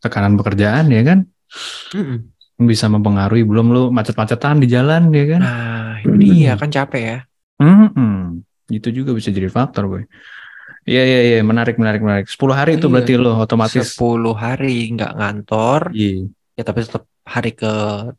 Tekanan 0.00 0.40
pekerjaan 0.40 0.88
ya 0.88 1.02
kan. 1.04 1.18
Mm-mm. 1.92 2.18
Bisa 2.56 2.88
mempengaruhi 2.88 3.44
belum 3.44 3.66
lu 3.68 3.82
macet-macetan 3.92 4.64
di 4.64 4.66
jalan 4.72 5.12
ya 5.12 5.24
kan. 5.36 5.40
Nah, 5.44 5.92
itu 6.00 6.16
dia 6.16 6.52
kan 6.56 6.72
capek 6.72 7.02
ya. 7.04 7.18
Hmm, 7.60 8.40
itu 8.72 8.88
juga 8.92 9.12
bisa 9.12 9.28
jadi 9.28 9.52
faktor, 9.52 9.84
boy. 9.88 10.02
Iya 10.86 11.02
iya 11.02 11.20
iya 11.26 11.38
menarik 11.42 11.76
menarik 11.76 11.98
menarik. 12.00 12.26
10 12.30 12.54
hari 12.54 12.78
itu 12.78 12.86
Iya. 12.86 12.92
berarti 12.94 13.12
lo 13.18 13.32
otomatis. 13.36 13.82
10 13.92 14.32
hari 14.38 14.88
nggak 14.94 15.12
ngantor. 15.18 15.90
Iya. 15.92 16.30
Ya 16.56 16.62
tapi 16.62 16.86
tetap 16.86 17.04
hari 17.26 17.52
ke 17.52 17.72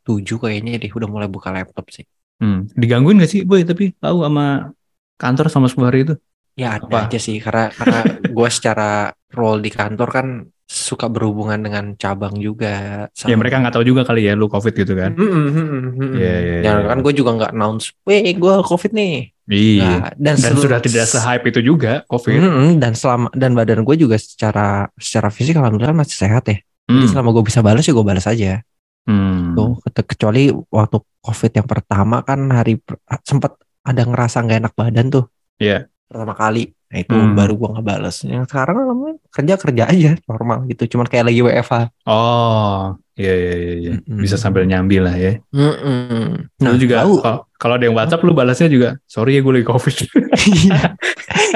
7 0.04 0.36
kayaknya 0.36 0.76
deh 0.76 0.92
udah 0.92 1.08
mulai 1.08 1.26
buka 1.32 1.48
laptop 1.50 1.88
sih. 1.90 2.04
Hmm. 2.38 2.68
Digangguin 2.76 3.18
gak 3.18 3.32
sih 3.32 3.42
boy 3.42 3.64
tapi 3.66 3.90
tahu 3.98 4.22
sama 4.22 4.70
kantor 5.18 5.46
sama 5.50 5.66
10 5.66 5.88
hari 5.88 5.98
itu? 6.06 6.14
Ya 6.54 6.76
ada 6.78 6.86
Apa? 6.86 7.10
aja 7.10 7.18
sih 7.18 7.40
karena 7.42 7.72
karena 7.72 8.00
gue 8.36 8.48
secara 8.52 9.10
role 9.32 9.64
di 9.64 9.70
kantor 9.72 10.08
kan 10.12 10.26
suka 10.68 11.08
berhubungan 11.08 11.56
dengan 11.58 11.96
cabang 11.96 12.36
juga. 12.36 13.08
Ya 13.24 13.34
mereka 13.34 13.56
nggak 13.56 13.72
tahu 13.72 13.88
juga 13.88 14.04
kali 14.04 14.28
ya 14.28 14.36
lu 14.36 14.46
covid 14.46 14.76
gitu 14.76 14.92
kan. 14.92 15.16
Iya, 15.16 16.34
iya, 16.38 16.56
Ya 16.60 16.72
iya. 16.76 16.86
kan 16.86 17.00
gue 17.00 17.12
juga 17.12 17.32
nggak 17.34 17.52
announce, 17.56 17.96
weh 18.04 18.20
gue 18.36 18.54
covid 18.62 18.92
nih. 18.92 19.32
Iya. 19.48 19.80
Nggak. 19.80 20.12
dan, 20.20 20.34
Dan 20.36 20.52
sudah 20.60 20.78
tidak 20.78 21.08
se-hype 21.08 21.44
itu 21.48 21.60
juga 21.64 22.04
covid. 22.04 22.36
Mm-mm, 22.36 22.70
dan 22.76 22.92
selama 22.92 23.32
dan 23.32 23.56
badan 23.56 23.80
gue 23.80 23.96
juga 23.96 24.20
secara 24.20 24.92
secara 24.94 25.32
fisik 25.32 25.56
alhamdulillah 25.56 25.96
masih 25.96 26.20
sehat 26.20 26.44
ya. 26.46 26.60
Jadi 26.84 27.04
Hmm. 27.04 27.08
selama 27.08 27.32
gue 27.32 27.44
bisa 27.48 27.60
balas 27.60 27.84
ya 27.84 27.92
gue 27.92 28.04
balas 28.04 28.28
aja. 28.28 28.60
Hmm. 29.08 29.56
Tuh, 29.56 29.80
ke- 29.88 30.04
kecuali 30.04 30.52
waktu 30.68 30.96
covid 31.24 31.52
yang 31.56 31.64
pertama 31.64 32.20
kan 32.20 32.44
hari 32.52 32.76
sempat 33.24 33.56
ada 33.80 34.04
ngerasa 34.04 34.44
nggak 34.44 34.58
enak 34.68 34.74
badan 34.76 35.08
tuh. 35.08 35.24
Iya. 35.56 35.88
Pertama 36.08 36.32
kali. 36.32 36.72
Nah 36.88 36.98
itu 36.98 37.12
Hmm. 37.12 37.36
baru 37.36 37.52
gue 37.54 37.68
nggak 37.68 37.84
balas. 37.86 38.16
Yang 38.22 38.48
sekarang 38.48 38.76
alhamdulillah 38.80 39.20
kerja 39.28 39.54
kerja 39.54 39.82
aja 39.86 40.10
normal 40.24 40.64
gitu. 40.66 40.82
Cuman 40.88 41.04
kayak 41.04 41.28
lagi 41.28 41.40
WFH. 41.42 41.74
Oh, 42.02 42.96
iya 43.14 43.34
iya 43.34 43.52
iya. 43.76 43.92
Mm-mm. 44.00 44.16
Bisa 44.16 44.34
sambil 44.34 44.64
nyambi 44.64 44.96
lah 44.96 45.12
ya. 45.12 45.36
Mm-mm. 45.50 46.48
Nah, 46.58 46.64
Nah 46.64 46.74
juga 46.74 47.04
tahu. 47.04 47.20
kalau- 47.20 47.42
kalau 47.54 47.74
ada 47.76 47.84
yang 47.84 47.92
WhatsApp 47.92 48.22
lu 48.22 48.32
balasnya 48.32 48.66
juga, 48.66 48.88
sorry 49.04 49.36
ya 49.36 49.40
gue 49.40 49.52
lagi 49.54 49.66
covid. 49.66 49.94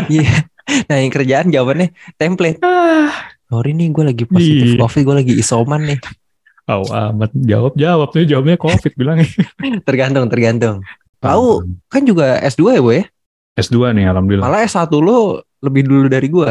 Iya. 0.09 0.47
Nah 0.87 0.97
yang 0.97 1.11
kerjaan 1.11 1.49
jawabannya 1.49 1.88
template. 2.14 2.61
Sorry 3.44 3.71
nih 3.73 3.88
gue 3.88 4.04
lagi 4.06 4.25
positif 4.25 4.68
Iya. 4.71 4.80
covid, 4.80 5.02
gue 5.02 5.16
lagi 5.16 5.32
isoman 5.35 5.80
nih. 5.85 5.99
Oh 6.64 6.87
amat 6.87 7.35
jawab 7.35 7.75
jawab 7.75 8.09
nih 8.12 8.25
jawabnya 8.26 8.56
covid 8.56 8.92
bilangnya. 8.94 9.28
Tergantung, 9.88 10.28
tergantung. 10.28 10.76
Tahu 11.18 11.47
kan 11.87 12.02
juga 12.02 12.38
S2 12.40 12.62
ya, 12.73 12.80
Bu 12.80 12.90
ya? 12.92 13.04
S2 13.54 13.92
nih 13.92 14.09
alhamdulillah. 14.09 14.44
Malah 14.49 14.61
S1 14.64 14.88
lu 14.97 15.37
lebih 15.61 15.82
dulu 15.85 16.06
dari 16.09 16.28
gue. 16.28 16.50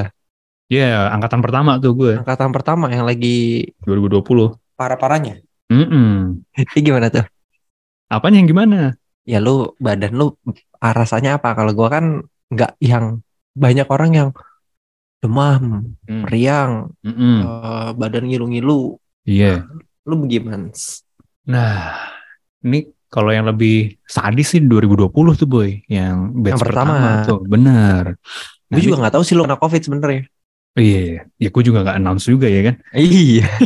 Iya, 0.72 1.12
angkatan 1.12 1.44
pertama 1.44 1.76
tuh 1.84 1.92
gue 2.00 2.14
Angkatan 2.24 2.56
pertama 2.56 2.88
yang 2.88 3.04
lagi 3.04 3.68
2020. 3.84 4.56
parah-parahnya. 4.80 5.44
Mm-mm. 5.68 6.42
Ini 6.72 6.80
gimana 6.80 7.08
tuh? 7.12 7.26
Apanya 8.08 8.40
yang 8.44 8.50
gimana? 8.50 8.96
Ya 9.24 9.38
lu 9.40 9.72
badan 9.78 10.18
lu 10.18 10.34
rasanya 10.82 11.38
apa? 11.38 11.54
Kalau 11.54 11.72
gua 11.78 11.88
kan 11.94 12.06
nggak 12.50 12.76
yang 12.82 13.22
banyak 13.54 13.86
orang 13.88 14.12
yang 14.12 14.30
demam, 15.22 15.94
Hmm. 16.10 16.26
meriang, 16.26 16.72
Mm-mm. 17.06 17.38
eh, 17.46 17.90
badan 17.94 18.26
ngilu-ngilu. 18.26 18.98
Iya. 19.24 19.70
Lu 20.10 20.18
bagaimana? 20.26 20.74
Nah, 21.46 21.94
ini 22.66 22.90
kalau 23.12 23.36
yang 23.36 23.44
lebih 23.44 24.00
sadis 24.08 24.56
sih 24.56 24.64
2020 24.64 25.12
tuh 25.12 25.44
boy, 25.44 25.84
yang 25.92 26.32
batch 26.32 26.56
Yang 26.56 26.64
pertama. 26.64 27.28
tuh, 27.28 27.44
bener. 27.44 28.16
Nah, 28.16 28.76
Gue 28.80 28.88
juga 28.88 29.04
nggak 29.04 29.20
tahu 29.20 29.24
sih 29.28 29.36
lu 29.36 29.44
kena 29.44 29.60
covid 29.60 29.84
sebenarnya. 29.84 30.24
Iya, 30.80 31.28
ya 31.36 31.50
gue 31.52 31.64
juga 31.68 31.84
nggak 31.84 32.00
announce 32.00 32.32
juga 32.32 32.48
ya 32.48 32.72
kan. 32.72 32.76
Iya. 32.96 33.44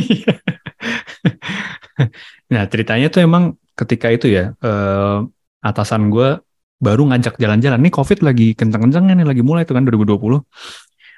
nah 2.52 2.66
ceritanya 2.66 3.06
tuh 3.06 3.22
emang 3.22 3.54
ketika 3.78 4.10
itu 4.10 4.26
ya 4.26 4.50
eh, 4.58 5.18
atasan 5.62 6.10
gue 6.10 6.42
baru 6.82 7.06
ngajak 7.14 7.38
jalan-jalan. 7.38 7.78
Nih 7.78 7.94
COVID 7.94 8.26
lagi 8.26 8.58
kenceng-kencengnya 8.58 9.14
nih 9.22 9.26
lagi 9.30 9.46
mulai 9.46 9.62
tuh 9.62 9.78
kan 9.78 9.86
2020. 9.86 10.42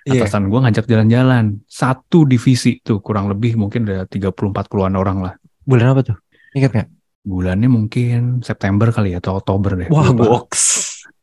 Iya. 0.04 0.20
Atasan 0.20 0.52
gue 0.52 0.58
ngajak 0.60 0.84
jalan-jalan. 0.84 1.64
Satu 1.64 2.28
divisi 2.28 2.76
tuh 2.84 3.00
kurang 3.00 3.32
lebih 3.32 3.56
mungkin 3.56 3.88
ada 3.88 4.04
30-40an 4.04 5.00
orang 5.00 5.24
lah. 5.24 5.32
Bulan 5.64 5.96
apa 5.96 6.12
tuh? 6.12 6.16
Ingat 6.52 6.76
nggak? 6.76 6.97
Bulannya 7.28 7.68
mungkin 7.68 8.40
September 8.40 8.88
kali 8.88 9.12
ya 9.12 9.20
atau 9.20 9.36
Oktober 9.36 9.76
deh. 9.76 9.88
Wah, 9.92 10.08
Lupa. 10.08 10.24
goks. 10.48 10.64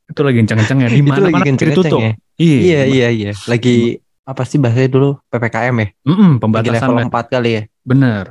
Itu 0.05 0.21
lagi 0.21 0.38
kenceng-kencengnya. 0.45 0.88
Di 0.93 1.01
Itu 1.01 1.21
lagi 1.25 1.33
mana 1.33 1.45
kenceng 1.50 1.69
ditutup. 1.74 2.00
ya. 2.00 2.12
Iya, 2.38 2.57
Iya, 2.62 2.81
iya, 2.85 3.07
iya. 3.09 3.31
Lagi 3.50 3.97
apa 4.25 4.41
sih 4.45 4.62
bahasanya 4.62 4.89
dulu 4.93 5.09
PPKM 5.33 5.75
ya? 5.81 5.88
Mm-mm, 6.05 6.31
Lagi 6.38 6.41
pembatasan 6.45 6.77
level 6.93 6.93
lah. 6.93 7.05
4 7.09 7.25
kali 7.33 7.50
ya. 7.57 7.62
Bener. 7.81 8.25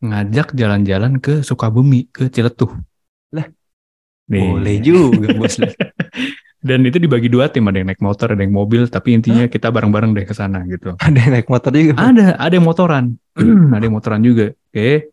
Ngajak 0.00 0.48
jalan-jalan 0.58 1.12
ke 1.22 1.46
Sukabumi, 1.46 2.10
ke 2.10 2.26
Ciletuh. 2.26 2.72
Lah, 3.30 3.46
Nih. 4.26 4.42
Boleh 4.50 4.76
juga, 4.82 5.30
Bos. 5.36 5.54
Dan 6.60 6.84
itu 6.84 7.00
dibagi 7.00 7.32
dua 7.32 7.48
tim, 7.48 7.64
ada 7.72 7.80
yang 7.80 7.88
naik 7.88 8.04
motor, 8.04 8.36
ada 8.36 8.42
yang 8.44 8.52
mobil, 8.52 8.84
tapi 8.84 9.16
intinya 9.16 9.48
kita 9.48 9.72
bareng-bareng 9.72 10.12
deh 10.12 10.28
ke 10.28 10.36
sana 10.36 10.60
gitu. 10.68 10.92
Ada 11.00 11.16
yang 11.16 11.32
naik 11.40 11.48
motor 11.48 11.72
juga. 11.72 11.94
Ada, 11.96 12.36
ada 12.36 12.52
yang 12.52 12.66
motoran, 12.68 13.04
ada 13.74 13.80
yang 13.80 13.94
motoran 13.96 14.20
juga. 14.20 14.52
Oke, 14.68 15.08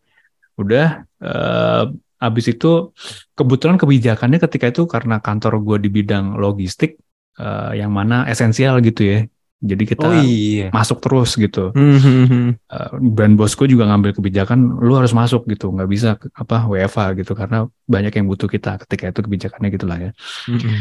udah. 0.58 1.06
eh 1.22 1.84
abis 2.18 2.50
itu 2.50 2.90
kebetulan 3.38 3.78
kebijakannya 3.78 4.42
ketika 4.42 4.66
itu 4.74 4.90
karena 4.90 5.22
kantor 5.22 5.62
gue 5.62 5.86
di 5.86 5.90
bidang 5.90 6.34
logistik, 6.34 6.98
eh, 7.38 7.72
yang 7.78 7.94
mana 7.94 8.26
esensial 8.26 8.82
gitu 8.82 9.02
ya. 9.06 9.18
Jadi 9.58 9.90
kita 9.90 10.06
Oh 10.06 10.14
iya. 10.14 10.70
masuk 10.70 11.02
terus 11.02 11.34
gitu. 11.34 11.74
Hmm, 11.74 11.98
hmm, 11.98 12.26
hmm. 12.30 12.48
Eh, 12.70 12.90
dan 13.18 13.34
bosku 13.34 13.66
juga 13.66 13.90
ngambil 13.90 14.14
kebijakan, 14.14 14.78
lu 14.78 14.94
harus 14.94 15.10
masuk 15.10 15.50
gitu, 15.50 15.74
nggak 15.74 15.90
bisa 15.90 16.14
apa 16.14 16.66
WFA 16.70 17.14
gitu 17.18 17.34
karena 17.34 17.66
banyak 17.86 18.14
yang 18.14 18.26
butuh 18.30 18.46
kita 18.46 18.78
ketika 18.86 19.10
itu 19.10 19.20
kebijakannya 19.26 19.68
gitulah 19.74 19.98
ya. 19.98 20.10
Hmm, 20.46 20.58
hmm. 20.62 20.78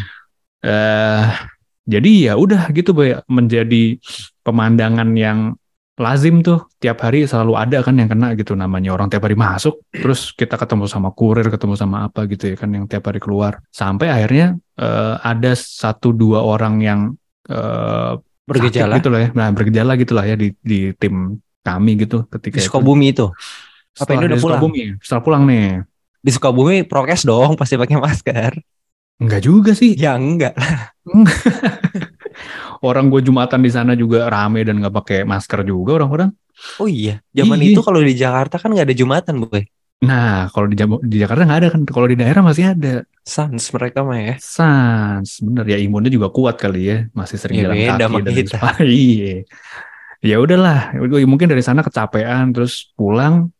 eh 0.65 1.25
jadi 1.87 2.11
ya 2.29 2.33
udah 2.35 2.69
gitu 2.75 2.91
menjadi 3.31 3.97
pemandangan 4.43 5.09
yang 5.15 5.55
lazim 5.97 6.45
tuh 6.45 6.69
tiap 6.77 7.01
hari 7.01 7.25
selalu 7.25 7.57
ada 7.57 7.81
kan 7.81 7.97
yang 7.97 8.05
kena 8.05 8.37
gitu 8.37 8.53
namanya 8.53 8.93
orang 8.93 9.09
tiap 9.09 9.25
hari 9.25 9.33
masuk 9.33 9.81
terus 9.89 10.29
kita 10.29 10.53
ketemu 10.53 10.85
sama 10.85 11.09
kurir 11.09 11.49
ketemu 11.49 11.73
sama 11.73 12.05
apa 12.05 12.29
gitu 12.29 12.53
ya 12.53 12.55
kan 12.55 12.69
yang 12.69 12.85
tiap 12.85 13.09
hari 13.09 13.17
keluar 13.17 13.65
sampai 13.73 14.13
akhirnya 14.13 14.61
eh, 14.77 15.15
ada 15.25 15.57
satu 15.57 16.13
dua 16.13 16.45
orang 16.45 16.79
yang 16.79 16.99
eh, 17.49 18.13
Bergejala 18.47 19.03
gitu 19.03 19.11
lah 19.11 19.27
ya 19.27 19.29
nah 19.35 19.51
bergejala 19.51 19.99
gitu 19.99 20.15
lah 20.15 20.23
ya 20.23 20.39
di 20.39 20.55
di 20.63 20.95
tim 20.95 21.35
kami 21.67 21.99
gitu 21.99 22.23
ketika 22.31 22.55
di 22.55 22.63
itu. 22.63 22.67
Sukabumi 22.71 23.11
itu. 23.11 23.27
Apa 23.27 24.15
Setelah 24.15 24.15
ini 24.15 24.25
udah 24.31 24.39
pulang? 24.39 24.59
Sukabumi, 24.61 24.83
setelah 25.03 25.23
pulang 25.25 25.43
nih 25.43 25.65
Di 26.23 26.31
Sukabumi 26.31 26.77
prokes 26.87 27.27
dong, 27.27 27.51
pasti 27.59 27.75
pakai 27.75 27.99
masker. 27.99 28.53
enggak 29.17 29.41
juga 29.43 29.73
sih 29.75 29.97
Ya 29.99 30.15
enggak. 30.15 30.55
orang 32.83 33.09
gue 33.09 33.21
jumatan 33.23 33.59
di 33.63 33.71
sana 33.73 33.93
juga 33.97 34.27
rame 34.29 34.61
dan 34.67 34.81
nggak 34.81 34.93
pakai 34.93 35.19
masker 35.23 35.63
juga 35.65 36.01
orang-orang 36.03 36.31
Oh 36.81 36.89
iya, 36.89 37.21
zaman 37.37 37.61
Iya. 37.61 37.77
itu 37.77 37.81
kalau 37.85 38.01
di 38.01 38.17
Jakarta 38.17 38.57
kan 38.57 38.73
nggak 38.73 38.89
ada 38.89 38.97
Jumatan, 38.97 39.45
Boy. 39.45 39.69
Nah, 40.01 40.49
kalau 40.49 40.65
di, 40.65 40.73
di 41.05 41.17
Jakarta 41.21 41.45
nggak 41.45 41.59
ada 41.61 41.69
kan. 41.69 41.81
Kalau 41.85 42.09
di 42.09 42.17
daerah 42.17 42.41
masih 42.41 42.73
ada. 42.73 43.05
Sans 43.21 43.61
mereka 43.77 44.01
mah 44.01 44.17
ya. 44.17 44.35
Sans, 44.41 45.29
bener 45.37 45.65
ya 45.69 45.77
imunnya 45.77 46.09
juga 46.09 46.33
kuat 46.33 46.57
kali 46.57 46.81
ya. 46.89 46.97
Masih 47.13 47.37
sering 47.37 47.61
Ya, 47.61 47.69
jalan 47.69 47.77
beda 47.77 48.05
kaki 48.09 48.21
dan 48.25 48.33
kita. 48.33 48.57
Iya. 48.81 49.35
Ya 50.25 50.41
udahlah, 50.41 50.97
mungkin 51.29 51.45
dari 51.45 51.61
sana 51.61 51.85
kecapean 51.85 52.49
terus 52.57 52.89
pulang. 52.97 53.53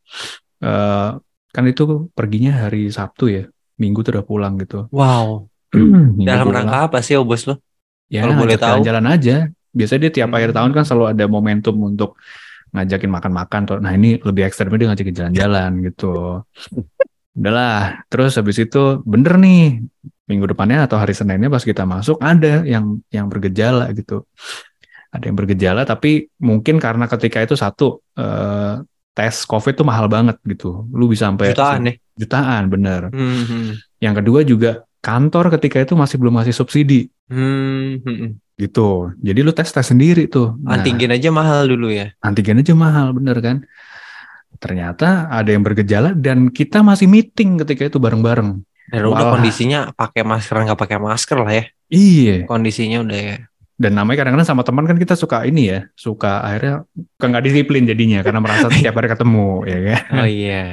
eh 0.65 1.09
kan 1.53 1.63
itu 1.69 2.09
perginya 2.17 2.65
hari 2.65 2.89
Sabtu 2.89 3.29
ya. 3.29 3.43
Minggu 3.77 4.01
tuh 4.01 4.17
udah 4.17 4.25
pulang 4.25 4.57
gitu. 4.57 4.89
Wow. 4.89 5.53
Dalam 6.17 6.49
rangka 6.49 6.89
apa 6.89 6.97
sih, 7.05 7.13
oh 7.13 7.21
bos 7.21 7.45
lo? 7.45 7.61
Ya, 8.07 8.23
Kalau 8.23 8.39
boleh 8.39 8.55
tahu. 8.55 8.79
jalan-jalan 8.79 9.05
aja. 9.11 9.35
Biasanya 9.71 10.01
dia 10.07 10.11
tiap 10.23 10.29
akhir 10.31 10.49
Hmm. 10.51 10.57
tahun 10.57 10.71
kan 10.73 10.83
selalu 10.83 11.05
ada 11.11 11.25
momentum 11.27 11.75
untuk 11.83 12.15
ngajakin 12.71 13.11
makan-makan. 13.11 13.61
tuh. 13.63 13.77
Nah 13.79 13.91
ini 13.91 14.17
lebih 14.17 14.43
ekstremnya 14.43 14.77
dia 14.77 14.87
ngajakin 14.91 15.15
jalan-jalan 15.15 15.71
gitu. 15.85 16.13
Udahlah. 17.37 18.01
Terus 18.07 18.33
habis 18.35 18.57
itu 18.57 18.81
bener 19.03 19.37
nih 19.37 19.83
minggu 20.27 20.45
depannya 20.47 20.83
atau 20.83 20.97
hari 20.97 21.13
Seninnya 21.13 21.47
pas 21.47 21.61
kita 21.61 21.83
masuk 21.83 22.19
ada 22.19 22.65
yang 22.65 22.99
yang 23.07 23.27
bergejala 23.27 23.91
gitu. 23.93 24.25
Ada 25.07 25.31
yang 25.31 25.37
bergejala 25.37 25.81
tapi 25.83 26.27
mungkin 26.37 26.81
karena 26.81 27.07
ketika 27.07 27.39
itu 27.39 27.55
satu 27.55 28.03
eh, 28.13 28.81
tes 29.13 29.45
COVID 29.45 29.73
tuh 29.73 29.85
mahal 29.87 30.07
banget 30.07 30.35
gitu. 30.43 30.85
Lu 30.89 31.07
bisa 31.07 31.29
sampai 31.29 31.53
Jutaan 31.53 31.87
ya. 31.87 31.93
jutaan 32.17 32.63
bener. 32.67 33.01
Hmm, 33.09 33.43
hmm. 33.45 33.69
Yang 33.97 34.15
kedua 34.21 34.39
juga 34.41 34.71
kantor 34.99 35.53
ketika 35.55 35.77
itu 35.79 35.93
masih 35.93 36.17
belum 36.17 36.41
masih 36.41 36.51
subsidi 36.51 37.07
Hmm, 37.27 37.99
hmm, 37.99 38.15
hmm. 38.23 38.31
gitu. 38.55 39.11
Jadi 39.19 39.39
lu 39.43 39.51
tes 39.51 39.67
tes 39.67 39.83
sendiri 39.83 40.25
tuh. 40.31 40.55
Nah, 40.63 40.79
Antigen 40.79 41.11
aja 41.11 41.29
mahal 41.29 41.67
dulu 41.67 41.91
ya. 41.91 42.15
antigen 42.23 42.59
aja 42.63 42.73
mahal, 42.73 43.11
bener 43.11 43.37
kan? 43.43 43.57
Ternyata 44.57 45.29
ada 45.29 45.49
yang 45.53 45.61
bergejala 45.61 46.17
dan 46.17 46.49
kita 46.49 46.81
masih 46.81 47.05
meeting 47.05 47.61
ketika 47.61 47.93
itu 47.93 47.99
bareng-bareng. 48.01 48.63
Dan 48.87 49.03
udah 49.03 49.27
Walah. 49.27 49.33
kondisinya 49.37 49.79
pakai 49.91 50.23
masker 50.23 50.55
nggak 50.63 50.79
pakai 50.79 50.97
masker 50.97 51.37
lah 51.43 51.53
ya. 51.53 51.63
Iya. 51.91 52.47
Kondisinya 52.47 53.03
udah 53.03 53.19
ya. 53.19 53.37
Dan 53.77 53.93
namanya 53.93 54.25
kadang-kadang 54.25 54.49
sama 54.49 54.65
teman 54.65 54.89
kan 54.89 54.97
kita 54.97 55.13
suka 55.13 55.45
ini 55.45 55.69
ya, 55.69 55.79
suka 55.93 56.41
akhirnya 56.41 56.81
nggak 57.21 57.43
disiplin 57.45 57.85
jadinya 57.85 58.25
karena 58.25 58.41
merasa 58.41 58.73
tiap 58.73 58.97
hari 58.97 59.11
ketemu, 59.13 59.49
ya 59.69 59.79
kan? 59.85 60.01
Oh 60.23 60.27
iya. 60.27 60.63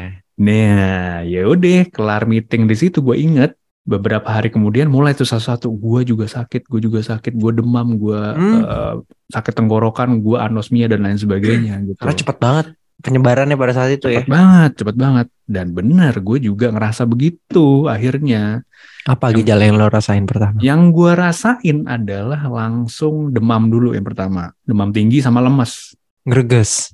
Nah, 0.40 1.20
ya 1.28 1.44
udah 1.44 1.84
kelar 1.92 2.24
meeting 2.24 2.64
di 2.64 2.74
situ 2.78 3.04
gue 3.04 3.14
inget 3.20 3.52
beberapa 3.84 4.24
hari 4.26 4.48
kemudian 4.48 4.88
mulai 4.88 5.12
tuh 5.12 5.24
satu-satu 5.24 5.68
gue 5.68 6.00
juga 6.06 6.24
sakit 6.24 6.64
gue 6.64 6.80
juga 6.82 7.00
sakit 7.00 7.32
gue 7.32 7.52
demam 7.54 7.94
gue 7.94 8.16
Hmm. 8.16 8.60
eh, 8.60 8.94
sakit 9.30 9.52
tenggorokan 9.54 10.18
gue 10.18 10.36
anosmia 10.36 10.86
dan 10.86 11.02
lain 11.02 11.16
sebagainya 11.16 11.84
gitu 11.84 11.98
Karena 11.98 12.16
cepet 12.16 12.36
banget 12.38 12.66
penyebarannya 12.96 13.52
pada 13.54 13.72
saat 13.74 13.92
itu 13.92 14.08
ya. 14.08 14.20
cepet 14.20 14.30
banget 14.30 14.70
cepet 14.74 14.96
banget 14.96 15.26
dan 15.44 15.66
benar 15.70 16.16
gue 16.16 16.38
juga 16.40 16.70
ngerasa 16.70 17.04
begitu 17.04 17.84
akhirnya 17.86 18.64
Apa 19.04 19.30
gejala 19.30 19.62
yang 19.62 19.76
lo 19.76 19.86
rasain 19.86 20.24
pertama? 20.24 20.56
yang 20.58 20.88
gue 20.88 21.12
rasain 21.12 21.84
adalah 21.84 22.40
langsung 22.42 23.28
demam 23.28 23.68
dulu 23.68 23.92
yang 23.92 24.02
pertama 24.02 24.48
demam 24.62 24.88
tinggi 24.88 25.20
sama 25.20 25.38
lemas 25.38 25.92
Greges. 26.24 26.88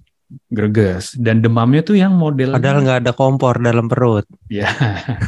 Greges 0.47 1.19
dan 1.19 1.43
demamnya 1.43 1.83
tuh 1.83 1.95
yang 1.95 2.15
model 2.15 2.55
Padahal 2.55 2.81
nggak 2.81 2.99
ada 3.03 3.13
kompor 3.13 3.59
dalam 3.59 3.91
perut. 3.91 4.25
ya 4.47 4.71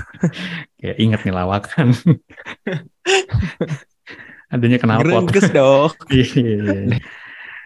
kayak 0.79 0.97
inget 0.99 1.21
nih 1.23 1.35
lawakan 1.35 1.95
adanya 4.53 4.79
knalpot 4.79 5.27
Greges 5.29 5.51
dong. 5.51 5.91
Iya. 6.13 7.01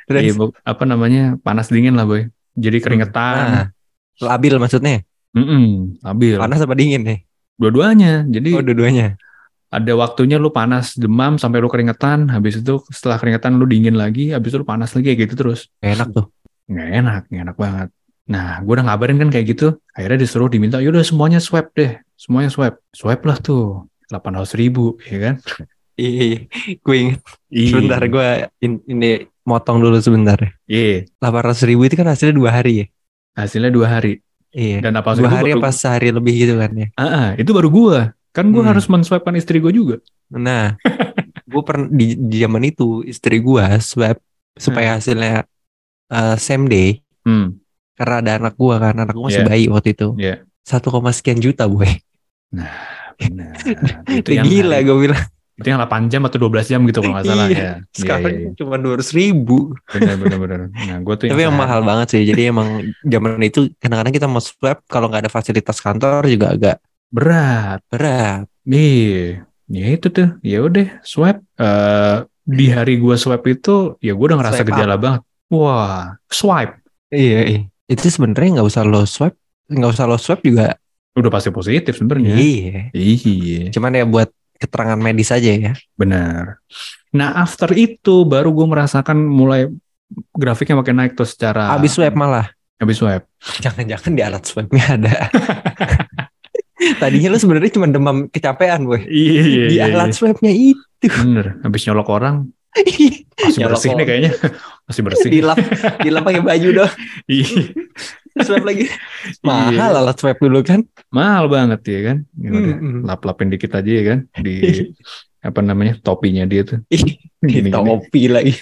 Terus? 0.07 0.23
Iya, 0.23 0.33
Bu. 0.39 0.55
apa 0.63 0.85
namanya 0.87 1.35
panas 1.43 1.67
dingin 1.67 1.99
lah 1.99 2.07
boy. 2.07 2.31
Jadi 2.55 2.79
keringetan. 2.79 3.37
Nah, 3.37 3.67
labil 4.23 4.55
maksudnya. 4.57 5.03
Mm-mm, 5.35 5.99
labil. 6.01 6.39
Panas 6.39 6.63
apa 6.63 6.79
dingin 6.79 7.03
nih? 7.03 7.19
Dua-duanya. 7.59 8.23
Jadi 8.31 8.55
Oh, 8.55 8.63
dua-duanya. 8.63 9.19
ada 9.67 9.93
waktunya 9.99 10.39
lu 10.39 10.55
panas 10.55 10.95
demam 10.95 11.43
sampai 11.43 11.59
lu 11.59 11.67
keringetan. 11.67 12.31
Habis 12.31 12.63
itu 12.63 12.79
setelah 12.89 13.19
keringetan 13.19 13.59
lu 13.59 13.67
dingin 13.67 13.99
lagi. 13.99 14.31
Habis 14.31 14.55
itu 14.55 14.63
lu 14.63 14.65
panas 14.65 14.95
lagi 14.95 15.11
kayak 15.11 15.27
gitu 15.27 15.35
terus. 15.35 15.67
Enak 15.83 16.15
tuh. 16.15 16.31
Nggak 16.67 16.89
enak, 16.99 17.23
nggak 17.31 17.43
enak 17.47 17.57
banget. 17.57 17.89
Nah, 18.27 18.59
gue 18.59 18.73
udah 18.75 18.87
ngabarin 18.91 19.19
kan 19.23 19.31
kayak 19.31 19.47
gitu. 19.55 19.79
Akhirnya 19.95 20.19
disuruh 20.19 20.51
diminta, 20.51 20.83
yaudah 20.83 21.07
semuanya 21.07 21.39
swab 21.39 21.71
deh. 21.73 21.95
Semuanya 22.19 22.51
swab. 22.51 22.75
Swab 22.91 23.21
lah 23.23 23.39
tuh. 23.39 23.87
800 24.07 24.55
ribu, 24.55 24.99
ya 25.03 25.19
kan? 25.19 25.35
Iya, 25.97 26.47
gue 26.79 26.97
inget. 26.99 27.21
Iya. 27.51 27.71
Sebentar 27.73 28.03
gue 28.05 28.29
in- 28.61 28.85
ini 28.85 29.11
motong 29.43 29.79
dulu 29.81 29.99
sebentar. 29.99 30.39
Iya. 30.67 31.07
800 31.19 31.67
ribu 31.67 31.87
itu 31.87 31.95
kan 31.95 32.07
hasilnya 32.07 32.35
dua 32.35 32.51
hari 32.53 32.73
ya? 32.83 32.87
Hasilnya 33.35 33.71
dua 33.71 33.87
hari. 33.99 34.23
Iya. 34.53 34.79
Dan 34.83 34.95
apa 34.95 35.15
dua 35.15 35.31
hari 35.31 35.55
baru, 35.55 35.63
apa 35.63 35.71
sehari 35.73 36.11
lebih 36.11 36.35
gitu 36.37 36.55
kan 36.59 36.71
ya? 36.75 36.87
Ah, 36.95 37.05
ah, 37.05 37.29
itu 37.35 37.51
baru 37.51 37.69
gua. 37.69 38.01
Kan 38.31 38.53
gua 38.53 38.63
Hmm. 38.67 38.71
harus 38.75 38.87
menswabkan 38.87 39.35
istri 39.35 39.59
gua 39.59 39.73
juga. 39.73 39.97
Nah, 40.31 40.77
gue 41.51 41.63
pernah 41.63 41.87
di, 41.89 42.15
di 42.19 42.37
zaman 42.43 42.63
itu 42.67 43.01
istri 43.03 43.39
gue 43.39 43.65
swab 43.81 44.19
supaya 44.55 44.99
hasilnya 44.99 45.47
eh, 46.09 46.37
same 46.37 46.67
day 46.67 46.89
Hmm. 47.23 47.59
karena 47.93 48.15
ada 48.21 48.31
anak 48.39 48.55
gue 48.55 48.75
kan 48.77 48.95
anak 48.95 49.11
gue 49.11 49.25
masih 49.25 49.43
Iya. 49.43 49.49
bayi 49.49 49.65
waktu 49.67 49.89
itu 49.93 50.09
Iya. 50.15 50.35
satu 50.63 50.89
koma 50.89 51.11
sekian 51.11 51.39
juta 51.39 51.67
boy 51.67 51.91
Benar. 53.17 53.53
itu 54.21 54.31
yang 54.31 54.45
gila 54.45 54.79
gue 54.81 54.99
bilang 55.01 55.25
itu 55.57 55.67
yang 55.67 55.81
8 55.81 56.07
jam 56.07 56.21
atau 56.23 56.37
12 56.39 56.69
jam 56.69 56.85
gitu 56.85 57.01
kalau 57.01 57.17
nggak 57.17 57.27
salah 57.27 57.49
Iya. 57.49 57.57
ya. 57.57 57.73
sekarang 57.91 58.29
Iya, 58.29 58.41
iya. 58.45 58.51
cuma 58.55 58.77
dua 58.77 58.93
ratus 58.95 59.11
ribu 59.11 59.73
Benar 59.89 60.15
benar 60.21 60.39
benar. 60.39 60.59
Nah, 60.69 60.99
gua 61.01 61.15
tuh 61.17 61.27
tapi 61.27 61.43
yang 61.43 61.57
mahal 61.57 61.81
banget 61.81 62.07
sih 62.13 62.23
jadi 62.23 62.53
emang 62.53 62.69
zaman 63.03 63.41
itu 63.41 63.73
kadang-kadang 63.81 64.13
kita 64.13 64.29
mau 64.29 64.39
swab 64.39 64.85
kalau 64.85 65.09
nggak 65.09 65.25
ada 65.25 65.33
fasilitas 65.33 65.81
kantor 65.81 66.29
juga 66.29 66.47
agak 66.53 66.77
berat. 67.09 67.81
berat 67.89 68.45
Iya. 68.63 69.49
Ya 69.67 69.87
itu 69.91 70.07
tuh. 70.11 70.37
Ya 70.45 70.61
udah 70.61 71.01
swab 71.03 71.41
Eh 71.57 72.17
di 72.47 72.71
hari 72.71 73.01
gua 73.01 73.17
swab 73.17 73.43
itu 73.43 73.97
ya 73.99 74.13
gua 74.13 74.31
udah 74.31 74.39
ngerasa 74.39 74.61
Swipe 74.61 74.69
up. 74.69 74.75
gejala 74.77 74.95
banget. 74.95 75.23
Wah, 75.49 76.19
swipe. 76.27 76.75
iya, 77.09 77.41
iya. 77.47 77.61
itu 77.87 78.03
sebenarnya 78.07 78.59
nggak 78.59 78.67
usah 78.67 78.83
lo 78.83 79.07
swab 79.07 79.31
nggak 79.67 79.91
usah 79.95 80.05
lo 80.05 80.19
swab 80.19 80.43
juga 80.43 80.75
Udah 81.17 81.31
pasti 81.33 81.49
positif 81.49 81.97
sebenarnya. 81.97 82.35
iya 82.37 82.91
Iya. 82.93 83.71
cuman 83.71 83.95
ya 83.95 84.05
buat 84.05 84.29
keterangan 84.57 84.99
medis 84.99 85.31
aja 85.31 85.51
ya 85.53 85.73
Benar. 85.95 86.59
Nah, 87.15 87.33
after 87.41 87.71
itu 87.73 88.27
baru 88.27 88.53
gue 88.53 88.67
merasakan 88.67 89.17
mulai 89.17 89.71
grafiknya 90.35 90.77
makin 90.77 90.97
naik 90.99 91.13
tuh 91.15 91.25
secara 91.25 91.73
habis 91.73 91.95
swab 91.95 92.13
malah 92.13 92.51
habis 92.77 93.01
swab. 93.01 93.25
Jangan-jangan 93.65 94.13
di 94.13 94.21
alat 94.21 94.45
swabnya 94.45 94.85
ada. 95.01 95.15
Tadinya 97.01 97.33
lu 97.33 97.39
sebenarnya 97.41 97.73
cuma 97.73 97.89
demam 97.89 98.29
kecapean, 98.29 98.85
boy. 98.85 99.01
Iya, 99.09 99.43
iya, 99.43 99.65
Di 99.73 99.77
iya, 99.81 99.85
alat 99.89 100.13
iya. 100.13 100.17
swabnya 100.17 100.53
itu. 100.53 101.09
Bener. 101.09 101.57
Habis 101.65 101.89
nyolok 101.89 102.09
orang 102.13 102.53
masih 102.77 103.59
Nyolok 103.59 103.73
bersih 103.73 103.91
nih 103.95 104.05
kayaknya. 104.05 104.33
Masih 104.87 105.03
bersih. 105.03 105.31
dilap, 105.35 105.59
dilap 105.99 106.23
pakai 106.23 106.43
baju 106.43 106.69
dong. 106.79 106.93
Iya. 107.27 107.49
Swab 108.39 108.63
lagi. 108.63 108.87
Mahal 109.43 109.73
Iya. 109.75 109.99
alat 109.99 110.17
swab 110.17 110.39
dulu 110.39 110.63
kan. 110.63 110.85
Mahal 111.11 111.49
banget 111.49 111.81
ya 111.85 112.01
kan. 112.07 112.17
Ya 112.37 112.49
udah, 112.53 112.77
Mm-mm. 112.79 113.01
Lap-lapin 113.03 113.49
dikit 113.51 113.73
aja 113.73 113.91
ya 113.91 114.03
kan 114.07 114.19
di 114.39 114.55
apa 115.49 115.61
namanya 115.61 115.99
topinya 115.99 116.45
dia 116.45 116.63
tuh. 116.63 116.79
Di 116.87 117.19
Gini-gini. 117.43 117.75
topi 117.75 118.23
lagi. 118.29 118.55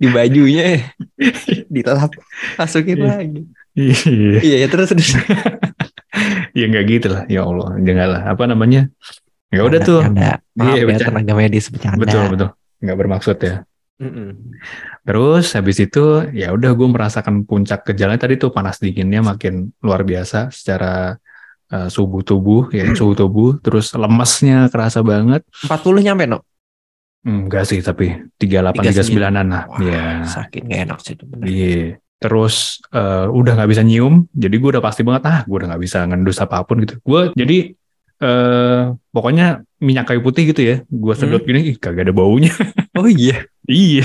di 0.00 0.08
bajunya 0.08 0.80
dilap 1.68 2.08
masukin 2.56 2.96
Iya. 2.96 3.06
lagi. 3.12 3.40
Iya. 3.76 3.96
Iya, 4.40 4.56
ya 4.64 4.68
terus 4.68 4.88
terus. 4.88 5.12
Ya 6.52 6.64
nggak 6.64 6.84
gitu 6.88 7.08
lah. 7.12 7.22
Ya 7.28 7.44
Allah, 7.44 7.76
jangan 7.76 8.08
lah. 8.08 8.22
Apa 8.28 8.44
namanya? 8.44 8.88
Ya 9.52 9.62
udah 9.62 9.80
tuh. 9.84 10.00
Bercanda. 10.00 10.40
Maaf 10.56 10.66
Iya, 10.66 10.80
ya 10.80 10.84
bercanda. 10.88 11.08
tenaga 11.20 11.32
medis 11.36 11.66
bercanda. 11.68 12.00
Betul 12.00 12.22
betul. 12.32 12.48
Nggak 12.80 12.96
bermaksud 12.98 13.36
ya. 13.38 13.56
Mm-mm. 14.02 14.28
Terus 15.06 15.46
habis 15.54 15.78
itu 15.78 16.04
ya 16.34 16.50
udah 16.50 16.74
gue 16.74 16.88
merasakan 16.88 17.46
puncak 17.46 17.86
gejala 17.86 18.18
tadi 18.18 18.34
tuh 18.34 18.50
panas 18.50 18.82
dinginnya 18.82 19.22
makin 19.22 19.70
luar 19.78 20.02
biasa 20.02 20.50
secara 20.50 21.14
eh, 21.70 21.86
suhu 21.86 22.24
tubuh 22.26 22.66
ya 22.74 22.90
suhu 22.98 23.14
tubuh 23.14 23.62
terus 23.62 23.94
lemesnya 23.94 24.66
kerasa 24.72 25.04
banget 25.06 25.46
40 25.68 26.02
nyampe 26.02 26.24
no? 26.26 26.42
enggak 27.22 27.62
sih 27.70 27.78
tapi 27.78 28.18
38 28.42 28.82
39 28.82 29.22
an 29.22 29.46
lah 29.46 29.64
Wah, 29.70 29.78
ya 29.78 30.04
sakit 30.26 30.66
gak 30.66 30.80
enak 30.90 30.98
sih 30.98 31.14
itu 31.14 31.22
bener. 31.22 31.44
iya 31.46 31.78
terus 32.18 32.82
eh, 32.90 33.26
udah 33.30 33.52
nggak 33.54 33.70
bisa 33.70 33.82
nyium 33.86 34.26
jadi 34.34 34.54
gue 34.58 34.70
udah 34.74 34.82
pasti 34.82 35.06
banget 35.06 35.22
ah 35.30 35.38
gue 35.46 35.56
udah 35.62 35.68
nggak 35.70 35.82
bisa 35.86 36.02
ngendus 36.10 36.42
apa 36.42 36.66
pun 36.66 36.82
gitu 36.82 36.98
gue 36.98 37.30
jadi 37.38 37.78
eh 38.22 38.80
pokoknya 39.10 39.46
minyak 39.78 40.06
kayu 40.06 40.22
putih 40.22 40.46
gitu 40.48 40.62
ya. 40.62 40.76
Gue 40.86 41.12
sedot 41.12 41.42
gini 41.42 41.74
ih 41.74 41.76
kagak 41.76 42.06
ada 42.06 42.14
baunya. 42.14 42.54
Oh 42.92 43.08
iya. 43.08 43.48
iya. 43.64 44.04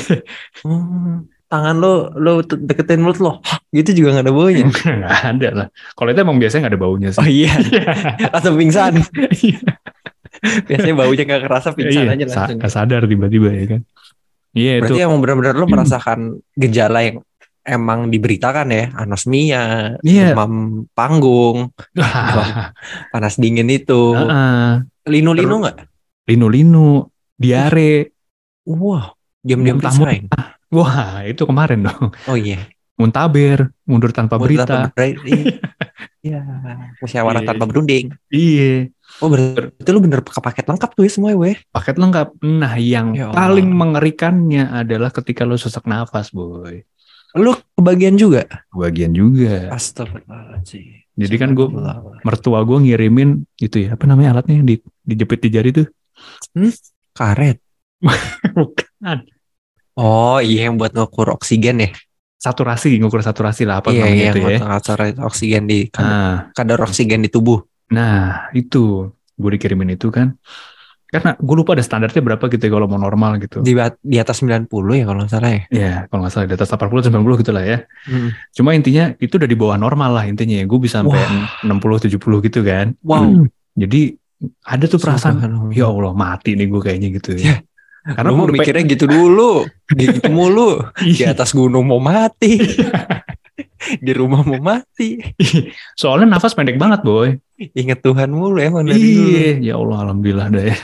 Hmm, 0.64 1.28
tangan 1.46 1.76
lo 1.76 2.08
lo 2.16 2.40
deketin 2.42 3.04
mulut 3.04 3.20
lo. 3.20 3.44
Hah, 3.44 3.60
gitu 3.70 3.92
juga 3.94 4.16
gak 4.16 4.26
ada 4.26 4.34
baunya? 4.34 4.64
Nggak 4.72 5.22
ada 5.28 5.50
lah. 5.54 5.68
Kalau 5.92 6.10
itu 6.10 6.20
emang 6.24 6.40
biasanya 6.40 6.62
nggak 6.66 6.74
ada 6.74 6.82
baunya 6.82 7.10
sih. 7.12 7.20
Oh 7.20 7.28
iya. 7.28 7.52
Langsung 8.34 8.56
pingsan. 8.56 9.04
Iya. 9.38 9.60
biasanya 10.64 10.96
baunya 10.96 11.24
gak 11.26 11.42
kerasa 11.44 11.70
pingsan 11.74 12.04
Iya, 12.08 12.14
aja 12.14 12.26
langsung. 12.26 12.58
nggak 12.58 12.72
sadar 12.72 13.02
tiba-tiba 13.06 13.50
ya 13.52 13.66
kan. 13.76 13.82
Iya 14.56 14.72
itu. 14.72 14.82
berarti 14.88 15.02
emang 15.04 15.20
benar-benar 15.22 15.54
lo 15.54 15.66
Hmm. 15.68 15.74
merasakan 15.76 16.20
gejala 16.56 17.00
yang 17.04 17.18
emang 17.68 18.08
diberitakan 18.08 18.72
ya 18.72 18.84
anosmia 18.96 19.64
Iya. 20.00 20.32
demam 20.32 20.54
panggung 20.96 21.76
panas 23.12 23.36
dingin 23.36 23.68
itu 23.68 24.16
linu-linu 25.04 25.56
nggak 25.62 25.78
Linu-linu, 26.28 27.08
diare. 27.36 28.12
wah 28.64 29.16
diam-diam 29.40 29.80
Muntah-muntah. 29.80 30.12
resign 30.12 30.28
Wah, 30.68 31.24
itu 31.24 31.44
kemarin 31.44 31.88
dong. 31.88 32.12
oh 32.28 32.36
iya 32.36 32.68
Muntaber, 32.98 33.72
mundur 33.84 34.12
tanpa 34.12 34.36
Mundur 34.36 34.60
berita. 34.60 34.68
tanpa 34.68 34.92
berita. 34.92 35.64
iya 36.20 36.42
musyawarah 37.00 37.40
Iya. 37.40 37.48
tanpa 37.48 37.64
berunding 37.64 38.12
Iya, 38.28 38.92
oh 39.22 39.30
berarti 39.30 39.88
lo 39.88 40.00
bener 40.02 40.20
pakai 40.20 40.44
paket 40.44 40.66
lengkap 40.66 40.90
tuh 40.92 41.04
ya 41.06 41.12
semua 41.14 41.32
ya 41.32 41.38
weh 41.38 41.56
paket 41.70 41.96
lengkap. 41.96 42.28
Nah, 42.44 42.76
yang 42.76 43.16
Ya 43.16 43.32
Allah. 43.32 43.38
paling 43.38 43.70
mengerikannya 43.70 44.68
adalah 44.74 45.14
ketika 45.14 45.48
lo 45.48 45.56
sesak 45.56 45.86
nafas, 45.86 46.28
boy. 46.30 46.84
Lo 47.38 47.54
kebagian 47.78 48.18
juga 48.18 48.44
Bagian 48.74 49.14
juga. 49.14 49.72
Astagfirullahaladzim 49.74 51.06
Jadi 51.18 51.36
kan 51.42 51.58
gue 51.58 51.66
mertua 52.22 52.62
gue 52.62 52.78
ngirimin 52.78 53.42
itu 53.58 53.90
ya, 53.90 53.98
apa 53.98 54.06
namanya 54.06 54.38
alatnya 54.38 54.62
yang 54.62 54.68
di, 54.70 54.76
dijepit 55.02 55.40
di 55.46 55.50
jari 55.50 55.70
tuh? 55.74 55.88
karet 57.18 57.58
Bukan. 58.58 59.18
Oh 59.98 60.38
iya 60.38 60.70
yang 60.70 60.78
buat 60.78 60.94
ngukur 60.94 61.34
oksigen 61.34 61.82
ya? 61.82 61.90
Saturasi, 62.38 62.94
ngukur 63.02 63.26
saturasi 63.26 63.66
lah 63.66 63.82
apa 63.82 63.90
iya 63.90 64.06
namanya 64.06 64.26
yang 64.30 64.36
itu 64.38 64.40
ya. 64.46 64.60
ngatur 64.62 65.00
oksigen 65.26 65.64
di 65.66 65.90
kadar, 65.90 66.06
Nah, 66.06 66.34
kadar 66.54 66.80
oksigen 66.86 67.26
di 67.26 67.30
tubuh. 67.34 67.66
Nah, 67.90 68.46
itu 68.54 69.10
gue 69.34 69.50
dikirimin 69.58 69.98
itu 69.98 70.14
kan. 70.14 70.38
Karena 71.08 71.40
gue 71.40 71.56
lupa 71.56 71.72
ada 71.72 71.80
standarnya 71.80 72.20
berapa 72.20 72.44
gitu 72.52 72.60
ya 72.68 72.72
kalau 72.76 72.88
mau 72.92 73.00
normal 73.00 73.40
gitu. 73.40 73.64
Di, 73.64 73.72
di 74.04 74.18
atas 74.20 74.44
90 74.44 74.68
ya 74.68 75.04
kalau 75.08 75.24
nggak 75.24 75.32
salah 75.32 75.52
ya. 75.56 75.62
Ya, 75.72 75.94
kalau 76.12 76.20
nggak 76.28 76.34
salah 76.36 76.46
di 76.52 76.56
atas 76.60 76.68
80 76.68 77.08
90 77.16 77.42
gitu 77.42 77.52
lah 77.56 77.64
ya. 77.64 77.78
Hmm. 78.12 78.30
Cuma 78.52 78.76
intinya 78.76 79.16
itu 79.16 79.40
udah 79.40 79.48
di 79.48 79.56
bawah 79.56 79.80
normal 79.80 80.12
lah 80.12 80.24
intinya 80.28 80.60
ya. 80.60 80.66
Gue 80.68 80.80
bisa 80.84 81.00
sampai 81.00 81.24
60 81.64 82.12
70 82.12 82.46
gitu 82.52 82.60
kan. 82.60 82.92
Wow. 83.08 83.48
Jadi 83.80 84.20
ada 84.68 84.86
tuh 84.86 85.00
perasaan 85.00 85.40
ya 85.72 85.88
Allah 85.88 86.14
mati 86.14 86.54
nih 86.54 86.68
gue 86.68 86.82
kayaknya 86.84 87.10
gitu 87.16 87.40
Ya, 87.40 87.58
ya. 87.58 88.14
Karena 88.14 88.30
gue 88.36 88.46
mikirnya 88.54 88.84
gitu 88.88 89.06
dulu, 89.08 89.64
gitu 90.00 90.20
mulu. 90.28 90.80
Di 91.00 91.24
Iya. 91.24 91.32
atas 91.36 91.56
gunung 91.56 91.88
mau 91.88 92.04
mati. 92.04 92.60
Di 94.06 94.12
rumah 94.14 94.46
mau 94.46 94.60
mati. 94.62 95.18
Soalnya 96.02 96.38
nafas 96.38 96.54
pendek 96.54 96.78
banget, 96.78 97.02
boy. 97.02 97.38
Ingat 97.58 98.06
Tuhan 98.06 98.30
mulu 98.30 98.62
emang 98.62 98.86
dari 98.86 99.02
dulu. 99.02 99.28
Iya, 99.34 99.52
ya 99.62 99.74
Allah, 99.82 99.98
alhamdulillah 100.08 100.48
deh. 100.54 100.76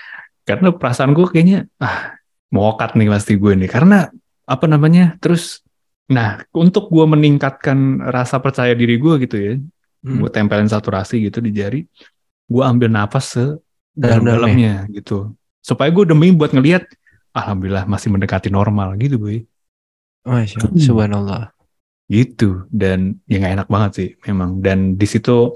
Karena 0.48 0.68
perasaan 0.74 1.14
gue 1.14 1.26
kayaknya 1.26 1.66
ah 1.78 2.14
mokat 2.50 2.94
nih 2.94 3.10
pasti 3.10 3.34
gue 3.34 3.52
nih. 3.54 3.70
Karena 3.70 4.06
apa 4.46 4.66
namanya? 4.66 5.14
Terus, 5.18 5.62
nah 6.06 6.42
untuk 6.50 6.90
gue 6.90 7.06
meningkatkan 7.06 8.02
rasa 8.02 8.38
percaya 8.38 8.74
diri 8.74 8.98
gue 8.98 9.14
gitu 9.26 9.36
ya, 9.38 9.54
Hmm. 10.00 10.16
gue 10.16 10.32
tempelin 10.32 10.64
saturasi 10.64 11.28
gitu 11.28 11.44
di 11.44 11.52
jari, 11.52 11.84
gue 12.48 12.62
ambil 12.64 12.88
nafas 12.88 13.36
se 13.36 13.44
Dalam-dalamnya. 13.92 14.88
dalam-dalamnya 14.88 14.96
gitu. 14.96 15.36
Supaya 15.60 15.92
gue 15.92 16.08
demi 16.08 16.32
buat 16.32 16.56
ngelihat, 16.56 16.88
alhamdulillah 17.36 17.84
masih 17.84 18.08
mendekati 18.08 18.48
normal 18.48 18.96
gitu, 18.96 19.20
boy. 19.20 19.44
Masya 20.24 20.56
Allah, 20.56 20.72
Hmm. 20.72 20.80
subhanallah. 20.80 21.42
Gitu. 22.10 22.66
Dan 22.66 23.22
ya 23.30 23.38
nggak 23.38 23.54
enak 23.62 23.68
banget 23.70 23.90
sih 23.94 24.08
memang. 24.26 24.58
Dan 24.58 24.98
di 24.98 25.06
situ 25.06 25.54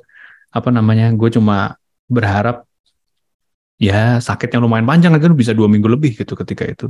apa 0.54 0.70
namanya 0.70 1.10
gue 1.10 1.28
cuma 1.34 1.74
berharap 2.06 2.62
ya 3.74 4.22
sakit 4.22 4.54
yang 4.54 4.62
lumayan 4.62 4.86
panjang 4.86 5.10
kan 5.18 5.34
bisa 5.34 5.50
dua 5.50 5.66
minggu 5.66 5.90
lebih 5.90 6.14
gitu 6.14 6.38
ketika 6.38 6.62
itu. 6.64 6.86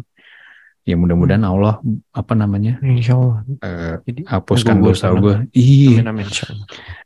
Ya 0.85 1.01
mudah-mudahan 1.01 1.41
Allah 1.49 1.81
apa 2.13 2.37
namanya 2.37 2.77
Insya 2.85 3.17
Allah. 3.17 3.41
eh, 3.65 3.97
Jadi 4.05 4.21
hapuskan 4.29 4.85
dosa 4.85 5.17
gue 5.17 5.49
iya. 5.57 6.05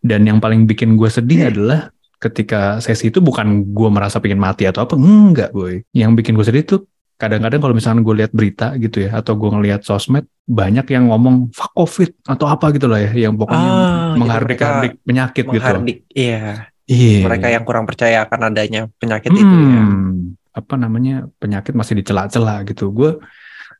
Dan 0.02 0.26
yang 0.26 0.42
paling 0.42 0.66
bikin 0.66 0.98
gue 0.98 1.06
sedih 1.06 1.54
adalah 1.54 1.94
ketika 2.18 2.82
sesi 2.82 3.14
itu 3.14 3.22
bukan 3.22 3.62
gue 3.70 3.88
merasa 3.94 4.18
pengen 4.18 4.42
mati 4.42 4.66
atau 4.66 4.82
apa 4.82 4.98
enggak 4.98 5.54
boy. 5.54 5.86
Yang 5.94 6.10
bikin 6.18 6.34
gue 6.34 6.42
sedih 6.42 6.64
tuh 6.66 6.80
kadang-kadang 7.18 7.58
kalau 7.58 7.74
misalnya 7.74 8.00
gue 8.06 8.14
lihat 8.22 8.32
berita 8.32 8.78
gitu 8.78 9.02
ya 9.02 9.18
atau 9.18 9.34
gue 9.34 9.50
ngelihat 9.50 9.82
sosmed 9.82 10.22
banyak 10.46 10.86
yang 10.94 11.10
ngomong 11.10 11.50
fuck 11.50 11.74
covid 11.74 12.14
atau 12.22 12.46
apa 12.46 12.70
gitu 12.70 12.86
lah 12.86 13.02
ya 13.02 13.26
yang 13.28 13.34
pokoknya 13.34 13.68
Ah, 13.68 13.74
jadi 13.74 14.18
menghardik-hardik 14.22 14.92
penyakit 15.02 15.44
gitu. 15.50 15.72
iya. 16.14 16.70
iya. 16.86 17.26
Mereka 17.26 17.46
yang 17.50 17.66
kurang 17.66 17.90
percaya 17.90 18.22
akan 18.22 18.54
adanya 18.54 18.86
penyakit 19.02 19.34
itu 19.34 19.44
ya. 19.44 19.82
Hmm, 19.82 20.38
apa 20.54 20.74
namanya 20.78 21.26
penyakit 21.42 21.74
masih 21.74 21.98
dicela-cela 21.98 22.62
gitu. 22.64 22.94
Gue 22.94 23.18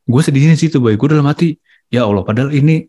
gue 0.04 0.22
sedihnya 0.26 0.58
situ 0.58 0.82
boy. 0.82 0.98
Gue 0.98 1.14
dalam 1.14 1.24
hati 1.30 1.54
ya 1.88 2.04
Allah 2.10 2.26
padahal 2.26 2.50
ini 2.50 2.84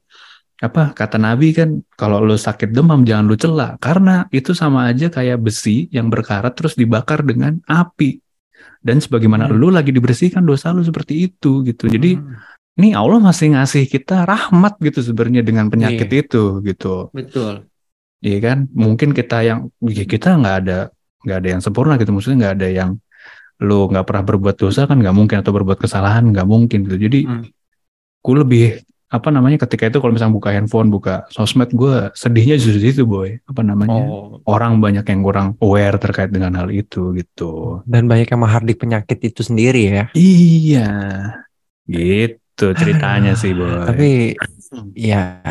apa 0.59 0.91
kata 0.91 1.15
Nabi 1.15 1.55
kan 1.55 1.79
kalau 1.95 2.19
lo 2.19 2.35
sakit 2.35 2.73
demam 2.73 3.05
jangan 3.05 3.29
lo 3.29 3.38
cela. 3.38 3.77
Karena 3.77 4.25
itu 4.33 4.57
sama 4.57 4.89
aja 4.89 5.13
kayak 5.13 5.39
besi 5.39 5.88
yang 5.93 6.09
berkarat 6.09 6.57
terus 6.57 6.73
dibakar 6.73 7.21
dengan 7.21 7.62
api 7.69 8.17
dan 8.80 8.98
sebagaimana 8.98 9.45
Hmm. 9.45 9.58
lo 9.58 9.67
lagi 9.69 9.91
dibersihkan 9.91 10.41
dosa 10.41 10.72
lo 10.72 10.82
seperti 10.82 11.28
itu 11.28 11.62
gitu 11.63 11.86
jadi 11.86 12.15
Hmm, 12.15 12.36
nih 12.76 12.95
Allah 12.95 13.19
masih 13.19 13.54
ngasih 13.54 13.86
kita 13.86 14.24
rahmat 14.24 14.80
gitu 14.80 15.04
sebenarnya 15.04 15.43
dengan 15.43 15.67
penyakit 15.67 16.08
Iya. 16.08 16.19
itu 16.24 16.43
gitu 16.62 17.12
betul. 17.12 17.67
Iya 18.19 18.38
kan 18.41 18.58
mungkin 18.72 19.12
kita 19.12 19.38
yang 19.41 19.60
ya 19.80 20.04
kita 20.04 20.36
nggak 20.36 20.56
ada 20.63 20.80
nggak 21.24 21.38
ada 21.39 21.48
yang 21.50 21.62
sempurna 21.62 21.95
gitu 21.95 22.12
maksudnya 22.12 22.38
nggak 22.48 22.56
ada 22.60 22.67
yang 22.69 22.91
lo 23.60 23.88
nggak 23.88 24.04
pernah 24.04 24.24
berbuat 24.24 24.56
dosa 24.56 24.88
kan 24.88 24.95
nggak 24.95 25.12
mungkin 25.12 25.39
atau 25.39 25.52
berbuat 25.52 25.80
kesalahan 25.80 26.24
nggak 26.28 26.48
mungkin 26.48 26.84
gitu 26.84 26.95
jadi 26.95 27.19
Hmm. 27.28 27.43
gue 28.19 28.36
lebih 28.36 28.63
apa 29.10 29.34
namanya 29.34 29.58
ketika 29.65 29.89
itu 29.89 29.98
kalau 29.98 30.13
misalnya 30.13 30.38
buka 30.38 30.54
handphone 30.54 30.93
buka 30.93 31.26
sosmed 31.34 31.74
gue 31.74 32.13
sedihnya 32.13 32.62
justru 32.62 32.86
itu 32.86 33.04
boy 33.10 33.41
apa 33.41 33.62
namanya 33.65 34.06
Oh, 34.06 34.38
orang 34.45 34.78
banyak 34.78 35.02
yang 35.02 35.22
kurang 35.26 35.48
aware 35.60 35.98
terkait 35.98 36.30
dengan 36.30 36.54
hal 36.54 36.69
itu 36.69 37.17
gitu 37.17 37.82
dan 37.89 38.06
banyak 38.06 38.30
yang 38.30 38.41
menghardik 38.45 38.78
penyakit 38.78 39.17
itu 39.26 39.41
sendiri 39.41 39.82
ya. 39.89 40.04
iya 40.13 40.89
gitu 41.89 42.65
ceritanya 42.78 43.34
sih 43.34 43.58
boy 43.58 43.89
Tapi 43.89 44.38
ya 44.93 45.41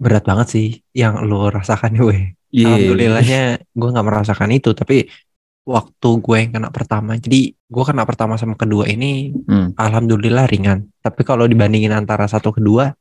berat 0.00 0.24
banget 0.24 0.48
sih 0.50 0.68
yang 0.96 1.22
lo 1.28 1.48
rasakan 1.52 1.92
gue. 2.00 2.34
Iya. 2.54 2.70
Alhamdulillahnya 2.70 3.42
gue 3.66 3.88
nggak 3.90 4.06
merasakan 4.06 4.50
itu. 4.54 4.70
Tapi 4.72 5.10
waktu 5.64 6.08
gue 6.20 6.36
yang 6.38 6.50
kena 6.52 6.68
pertama, 6.68 7.16
jadi 7.16 7.52
gue 7.56 7.84
kena 7.84 8.04
pertama 8.04 8.36
sama 8.36 8.52
kedua 8.54 8.84
ini, 8.84 9.32
Hmm. 9.48 9.72
alhamdulillah 9.74 10.44
ringan. 10.44 10.92
Tapi 11.00 11.24
kalau 11.24 11.48
dibandingin 11.48 11.90
antara 11.90 12.28
satu 12.28 12.52
kedua, 12.52 12.92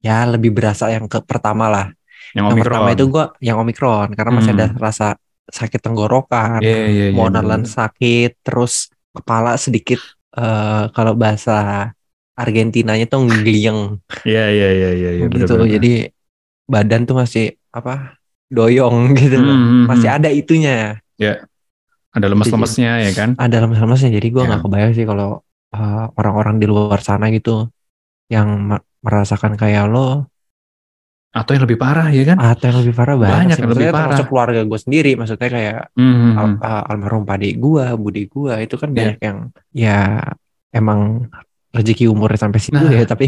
ya 0.00 0.24
lebih 0.28 0.52
berasa 0.52 0.92
yang 0.92 1.08
ke 1.08 1.20
pertama 1.24 1.68
lah. 1.68 1.86
yang 2.30 2.46
Yang 2.46 2.62
pertama 2.62 2.88
itu 2.94 3.04
gue 3.10 3.24
yang 3.42 3.56
omikron 3.58 4.14
karena 4.14 4.30
masih 4.30 4.52
Hmm. 4.54 4.60
ada 4.62 4.66
rasa 4.78 5.06
sakit 5.50 5.80
tenggorokan, 5.82 6.60
iya, 6.62 7.10
mau 7.10 7.26
bener. 7.26 7.42
nelan 7.42 7.64
sakit, 7.66 8.38
terus 8.44 8.92
kepala 9.10 9.58
sedikit 9.58 9.98
eh, 10.30 10.84
kalau 10.94 11.18
bahasa 11.18 11.90
Argentinanya 12.38 13.04
tuh 13.04 13.26
ngeliyeng 13.26 13.98
Iya 14.24 14.44
iya 14.48 14.68
iya 14.70 14.90
iya 14.94 15.10
iya, 15.18 15.26
gitu. 15.26 15.58
bener-bener. 15.58 15.68
Jadi 15.76 15.92
badan 16.64 17.02
tuh 17.04 17.16
masih 17.18 17.44
apa 17.74 18.14
doyong 18.46 19.10
gitu 19.18 19.36
loh. 19.42 19.50
Hmm, 19.50 19.66
hmm, 19.66 19.84
Masih 19.90 20.08
hmm. 20.08 20.18
ada 20.22 20.28
itunya. 20.30 20.76
Ada 22.10 22.26
lemes-lemesnya 22.26 22.92
ya 23.06 23.12
kan 23.14 23.30
Ada 23.36 23.62
lemes-lemesnya. 23.62 24.10
Jadi 24.10 24.28
gue 24.28 24.42
Ya. 24.42 24.48
nggak 24.48 24.62
kebayang 24.64 24.92
sih 24.92 25.06
kalau 25.06 25.40
uh, 25.70 26.04
orang-orang 26.14 26.58
di 26.58 26.66
luar 26.66 26.98
sana 26.98 27.30
gitu 27.30 27.70
yang 28.26 28.74
merasakan 29.00 29.54
kayak 29.54 29.86
lo 29.86 30.26
atau 31.30 31.54
yang 31.54 31.62
lebih 31.62 31.78
parah 31.78 32.10
ya 32.10 32.26
kan 32.26 32.42
atau 32.42 32.64
yang 32.66 32.78
lebih 32.82 32.90
parah 32.92 33.14
banyak, 33.14 33.30
Banyak 33.30 33.56
yang 33.56 33.70
lebih 33.70 33.86
parah. 33.86 33.98
termasuk 34.10 34.26
keluarga 34.26 34.60
gue 34.66 34.78
sendiri. 34.78 35.12
Maksudnya 35.14 35.48
kayak 35.48 35.78
Hmm, 35.94 36.10
hmm, 36.10 36.32
al- 36.34 36.48
hmm. 36.50 36.58
uh, 36.60 36.90
almarhum 36.90 37.22
pade 37.22 37.54
gue, 37.54 37.84
budi 37.94 38.26
gue 38.26 38.54
itu 38.60 38.74
kan 38.74 38.90
Iya. 38.90 38.96
banyak 38.98 39.18
yang 39.22 39.38
ya 39.70 39.98
emang 40.70 41.30
rezeki 41.70 42.10
umurnya 42.10 42.38
sampai 42.40 42.58
situ 42.58 42.74
Nah, 42.74 42.90
ya. 42.90 43.06
Tapi 43.06 43.26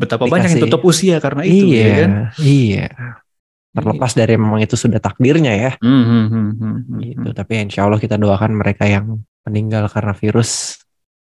betapa 0.00 0.24
banyak 0.24 0.48
yang 0.48 0.56
dikasih- 0.56 0.64
tutup 0.64 0.82
usia 0.82 1.20
karena 1.20 1.44
itu 1.44 1.64
iya, 1.68 1.84
ya 1.84 1.92
kan 2.00 2.10
iya. 2.40 2.88
Terlepas 3.74 4.14
dari 4.14 4.38
memang 4.38 4.62
itu 4.62 4.78
sudah 4.78 5.02
takdirnya 5.02 5.52
ya. 5.52 5.70
Hmm, 5.82 5.90
hmm, 5.90 6.04
hmm, 6.06 6.30
hmm, 6.30 6.50
hmm, 6.86 6.98
gitu. 7.02 7.28
hmm. 7.28 7.36
Tapi 7.36 7.52
insya 7.60 7.84
Allah 7.84 7.98
kita 7.98 8.14
doakan 8.14 8.54
mereka 8.54 8.86
yang 8.86 9.18
meninggal 9.42 9.90
karena 9.90 10.14
virus 10.14 10.78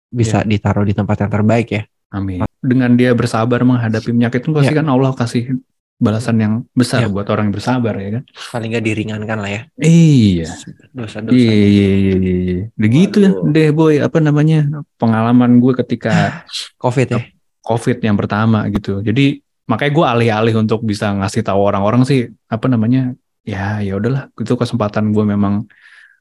bisa 0.08 0.46
Iya. 0.46 0.48
ditaruh 0.48 0.86
di 0.86 0.94
tempat 0.94 1.26
yang 1.26 1.32
terbaik 1.34 1.68
ya. 1.70 1.84
amin 2.14 2.46
dengan 2.62 2.94
dia 2.94 3.10
bersabar 3.12 3.66
menghadapi 3.66 4.14
penyakit 4.14 4.46
itu 4.46 4.54
pasti 4.54 4.70
Ya. 4.70 4.80
kan 4.80 4.88
Allah 4.88 5.18
kasih 5.18 5.58
balasan 5.98 6.38
yang 6.38 6.54
besar 6.72 7.02
Ya. 7.02 7.10
buat 7.10 7.26
orang 7.26 7.50
yang 7.50 7.56
bersabar 7.58 7.98
ya 7.98 8.22
kan 8.22 8.24
Paling 8.54 8.70
nggak 8.70 8.86
diringankan 8.86 9.38
lah 9.42 9.50
ya 9.50 9.62
iya 9.82 10.46
dosa-dosa. 10.94 11.34
Iya, 11.34 11.50
iya, 11.58 11.90
iya, 11.90 12.16
iya, 12.16 12.36
iya. 12.38 12.64
Begitu 12.78 13.18
ya 13.18 13.30
deh 13.34 13.70
boy, 13.74 13.98
apa 13.98 14.22
namanya 14.22 14.70
pengalaman 14.96 15.58
gue 15.58 15.74
ketika 15.82 16.46
Covid 16.86 17.08
ya. 17.10 17.22
COVID 17.66 17.98
yang 18.00 18.14
pertama 18.14 18.70
gitu. 18.70 19.02
Jadi 19.02 19.42
makanya 19.70 19.92
gue 19.96 20.06
alih-alih 20.06 20.56
untuk 20.60 20.84
bisa 20.84 21.12
ngasih 21.16 21.42
tahu 21.48 21.60
orang-orang 21.64 22.04
sih 22.04 22.20
apa 22.52 22.66
namanya 22.68 23.16
ya 23.44 23.80
ya 23.80 23.96
udahlah 24.00 24.28
itu 24.36 24.54
kesempatan 24.56 25.12
gue 25.16 25.24
memang 25.24 25.64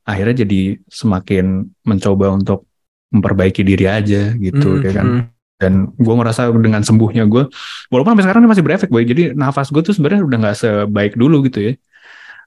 akhirnya 0.02 0.42
jadi 0.46 0.78
semakin 0.90 1.66
mencoba 1.86 2.34
untuk 2.34 2.66
memperbaiki 3.14 3.62
diri 3.62 3.86
aja 3.86 4.34
gitu 4.34 4.80
Hmm, 4.80 4.84
ya 4.86 4.92
kan. 4.94 5.06
hmm. 5.06 5.22
Dan 5.62 5.72
gue 5.94 6.14
ngerasa 6.18 6.50
dengan 6.58 6.82
sembuhnya 6.82 7.22
gue, 7.30 7.46
walaupun 7.86 8.10
sampai 8.18 8.24
sekarang 8.26 8.42
ini 8.42 8.50
masih 8.50 8.64
berefek 8.66 8.90
boy. 8.90 9.06
Jadi 9.06 9.30
nafas 9.38 9.70
gue 9.70 9.78
tuh 9.78 9.94
sebenarnya 9.94 10.26
udah 10.26 10.38
nggak 10.42 10.56
sebaik 10.58 11.14
dulu 11.14 11.46
gitu 11.46 11.70
ya. 11.70 11.72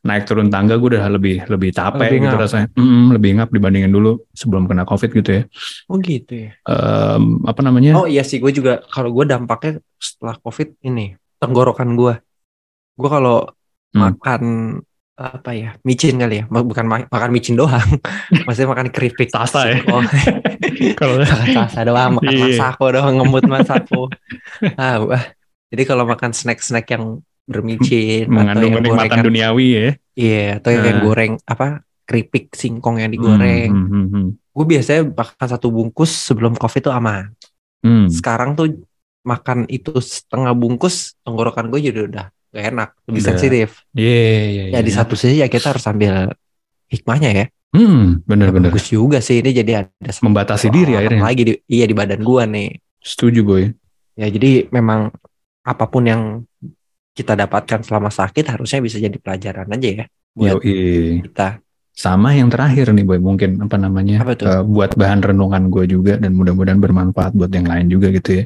Naik 0.06 0.24
turun 0.24 0.54
tangga 0.54 0.78
gue 0.78 0.94
udah 0.94 1.10
lebih 1.10 1.50
lebih 1.50 1.74
capek 1.74 2.08
Lebih 2.08 2.20
gitu 2.24 2.36
ngap. 2.38 2.44
rasanya. 2.46 2.68
Mm, 2.78 3.06
lebih 3.12 3.32
ngap 3.36 3.50
dibandingin 3.50 3.90
dulu 3.90 4.12
sebelum 4.32 4.70
kena 4.70 4.86
COVID 4.86 5.10
gitu 5.12 5.30
ya. 5.34 5.44
Oh 5.90 5.98
gitu 5.98 6.34
ya. 6.46 6.52
Em, 6.62 7.42
apa 7.42 7.60
namanya? 7.60 7.98
Oh 7.98 8.06
iya 8.06 8.22
sih 8.22 8.38
gue 8.38 8.54
juga 8.54 8.86
kalau 8.86 9.10
gue 9.10 9.26
dampaknya 9.26 9.82
setelah 9.98 10.38
Covid 10.38 10.78
ini 10.80 11.12
tenggorokan 11.36 11.90
gue. 11.94 12.14
Gue 12.94 13.10
kalau 13.10 13.50
Hmm. 13.96 14.12
makan 14.12 14.44
apa 15.16 15.56
ya 15.56 15.80
micin 15.82 16.20
kali 16.20 16.44
ya 16.44 16.52
bukan 16.52 16.84
ma- 16.84 17.08
makan 17.08 17.32
micin 17.32 17.56
doang 17.56 17.80
maksudnya 18.44 18.68
makan 18.68 18.92
keripik 18.92 19.32
Sasa 19.32 19.72
ya? 19.72 19.80
Oh, 19.88 20.04
Kalau 21.00 21.24
sasa 21.24 21.88
doang 21.88 22.20
makan 22.20 22.36
Iya. 22.36 22.60
masako 22.60 22.92
doang 22.92 23.16
ngemut 23.16 23.48
masako 23.48 24.12
ah 24.76 25.00
wah. 25.00 25.24
jadi 25.72 25.88
kalau 25.88 26.04
makan 26.04 26.36
snack-snack 26.36 26.92
yang 26.92 27.24
bermicin 27.46 28.26
atau 28.26 28.34
mengandung 28.34 28.70
yang 28.70 28.78
kenikmatan 28.80 29.06
gorengan 29.08 29.24
duniawi 29.24 29.68
ya. 29.70 29.90
iya 30.14 30.46
atau 30.58 30.70
yang 30.70 30.84
Nah. 30.92 31.02
goreng 31.02 31.34
apa 31.44 31.68
keripik 32.04 32.46
singkong 32.52 32.98
yang 32.98 33.10
digoreng 33.10 33.70
Hmm, 33.70 33.88
hmm, 33.88 34.06
hmm, 34.08 34.26
gue 34.52 34.66
biasanya 34.68 35.02
makan 35.08 35.48
satu 35.48 35.68
bungkus 35.70 36.12
sebelum 36.12 36.54
covid 36.54 36.80
itu 36.80 36.90
aman 36.90 37.34
hmm. 37.82 38.10
sekarang 38.10 38.54
tuh 38.54 38.74
makan 39.22 39.66
itu 39.68 39.90
setengah 39.96 40.54
bungkus 40.54 41.18
tenggorokan 41.22 41.68
gue 41.68 41.82
jadi 41.84 42.00
udah 42.04 42.26
gak 42.52 42.66
enak 42.68 42.90
lebih 43.06 43.20
Udah. 43.20 43.30
sensitif 43.32 43.68
Iya, 43.92 44.22
iya, 44.46 44.64
ya 44.70 44.80
di 44.80 44.88
iya. 44.88 44.96
satu 44.96 45.14
sisi 45.14 45.38
ya 45.38 45.48
kita 45.48 45.72
harus 45.72 45.86
ambil 45.86 46.34
hikmahnya 46.88 47.32
ya 47.32 47.48
Hmm, 47.76 48.24
Ya, 48.24 48.24
benar-benar. 48.26 48.72
bagus 48.72 48.88
juga 48.88 49.20
sih 49.20 49.44
ini 49.44 49.52
jadi 49.52 49.84
ada 49.84 50.12
Membatasi 50.16 50.72
diri 50.72 50.96
akhirnya. 50.96 51.20
lagi 51.20 51.44
di, 51.44 51.54
iya 51.68 51.84
di 51.84 51.92
badan 51.92 52.24
gua 52.24 52.48
nih 52.48 52.72
Setuju 52.98 53.44
boy. 53.44 53.68
ya 54.16 54.26
jadi 54.26 54.72
memang 54.72 55.12
apa 55.62 55.84
pun 55.86 56.08
yang 56.08 56.22
kita 57.16 57.34
dapatkan 57.34 57.80
selama 57.82 58.12
sakit 58.12 58.46
harusnya 58.54 58.80
bisa 58.84 58.98
jadi 59.00 59.18
pelajaran 59.18 59.68
aja 59.72 59.90
ya 60.04 60.06
buat 60.36 60.60
Yoi. 60.60 61.24
kita 61.32 61.64
Sama 61.96 62.36
yang 62.36 62.52
terakhir 62.52 62.92
nih 62.92 63.08
boy, 63.08 63.24
mungkin 63.24 63.56
apa 63.64 63.80
namanya 63.80 64.20
Apa 64.20 64.36
tuh? 64.36 64.44
eh, 64.52 64.64
buat 64.68 65.00
bahan 65.00 65.24
renungan 65.24 65.72
gue 65.72 65.88
juga 65.88 66.20
dan 66.20 66.36
mudah-mudahan 66.36 66.84
bermanfaat 66.84 67.32
buat 67.32 67.48
yang 67.56 67.72
lain 67.72 67.88
juga 67.88 68.12
gitu 68.12 68.44
ya. 68.44 68.46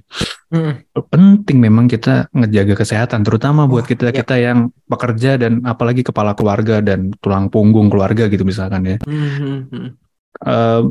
Mm. 0.53 0.73
Penting 1.09 1.57
memang 1.57 1.89
kita 1.89 2.29
ngejaga 2.29 2.77
kesehatan, 2.77 3.25
terutama 3.25 3.65
buat 3.65 3.85
Oh, 3.85 3.89
kita 3.89 4.13
iya. 4.13 4.21
kita 4.21 4.35
yang 4.37 4.69
pekerja 4.85 5.41
dan 5.41 5.65
apalagi 5.65 6.05
kepala 6.05 6.37
keluarga 6.37 6.77
dan 6.85 7.09
tulang 7.17 7.49
punggung 7.49 7.89
keluarga 7.89 8.29
gitu 8.29 8.45
misalkan 8.45 8.85
ya. 8.85 8.97
Mhm. 9.09 9.97
Eh, 10.45 10.81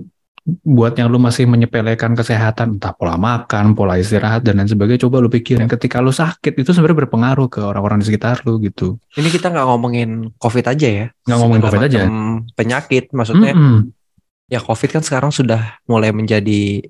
buat 0.48 0.96
yang 0.96 1.12
lu 1.12 1.20
masih 1.20 1.44
menyepelekan 1.44 2.16
kesehatan, 2.16 2.80
entah 2.80 2.96
pola 2.96 3.20
makan, 3.20 3.76
pola 3.76 4.00
istirahat 4.00 4.40
dan 4.40 4.56
lain 4.56 4.70
sebagainya, 4.72 5.04
coba 5.04 5.20
lu 5.20 5.28
pikirin 5.28 5.68
ketika 5.68 6.00
lu 6.00 6.08
sakit 6.08 6.56
itu 6.56 6.70
sebenarnya 6.72 7.04
berpengaruh 7.04 7.52
ke 7.52 7.60
orang-orang 7.60 8.00
di 8.00 8.08
sekitar 8.08 8.40
lu 8.48 8.56
gitu. 8.64 8.96
Ini 9.12 9.28
kita 9.28 9.52
nggak 9.52 9.66
ngomongin 9.68 10.32
COVID 10.40 10.64
aja 10.72 10.88
ya. 10.88 11.06
Nggak 11.28 11.38
ngomongin 11.38 11.62
COVID 11.68 11.82
aja. 11.84 12.00
Penyakit, 12.56 13.12
maksudnya 13.12 13.52
Mm-mm. 13.52 13.92
ya 14.48 14.64
COVID 14.64 14.90
kan 14.98 15.02
sekarang 15.04 15.30
sudah 15.30 15.76
mulai 15.84 16.16
menjadi 16.16 16.80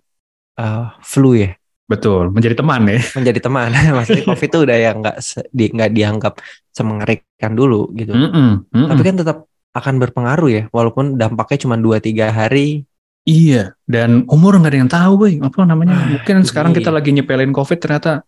eh, 0.54 0.86
flu 1.02 1.34
ya, 1.34 1.58
Betul, 1.88 2.28
menjadi 2.28 2.60
teman 2.60 2.84
ya. 2.84 3.00
menjadi 3.18 3.40
teman. 3.40 3.68
maksudnya 3.96 4.24
COVID 4.28 4.48
itu 4.52 4.58
udah 4.68 4.76
yang 4.76 4.96
nggak 5.00 5.16
di, 5.50 5.66
dianggap 5.72 6.34
semengerikan 6.70 7.52
dulu 7.56 7.90
gitu. 7.96 8.12
Mm-mm, 8.12 8.68
mm-mm. 8.70 8.88
Tapi 8.92 9.02
kan 9.02 9.16
tetap 9.16 9.38
akan 9.72 9.94
berpengaruh 9.96 10.48
ya, 10.52 10.62
walaupun 10.68 11.16
dampaknya 11.16 11.64
cuma 11.64 11.74
2-3 11.80 12.28
hari. 12.30 12.84
Iya, 13.28 13.76
dan 13.84 14.24
umur 14.24 14.56
nggak 14.56 14.72
ada 14.72 14.78
yang 14.80 14.88
tahu, 14.88 15.12
boy. 15.20 15.32
Apa 15.44 15.68
namanya? 15.68 16.00
Ah, 16.00 16.08
Mungkin 16.16 16.40
itu 16.40 16.48
sekarang 16.48 16.72
kita 16.72 16.88
lagi 16.88 17.12
nyepelin 17.12 17.52
COVID, 17.52 17.76
ternyata 17.76 18.24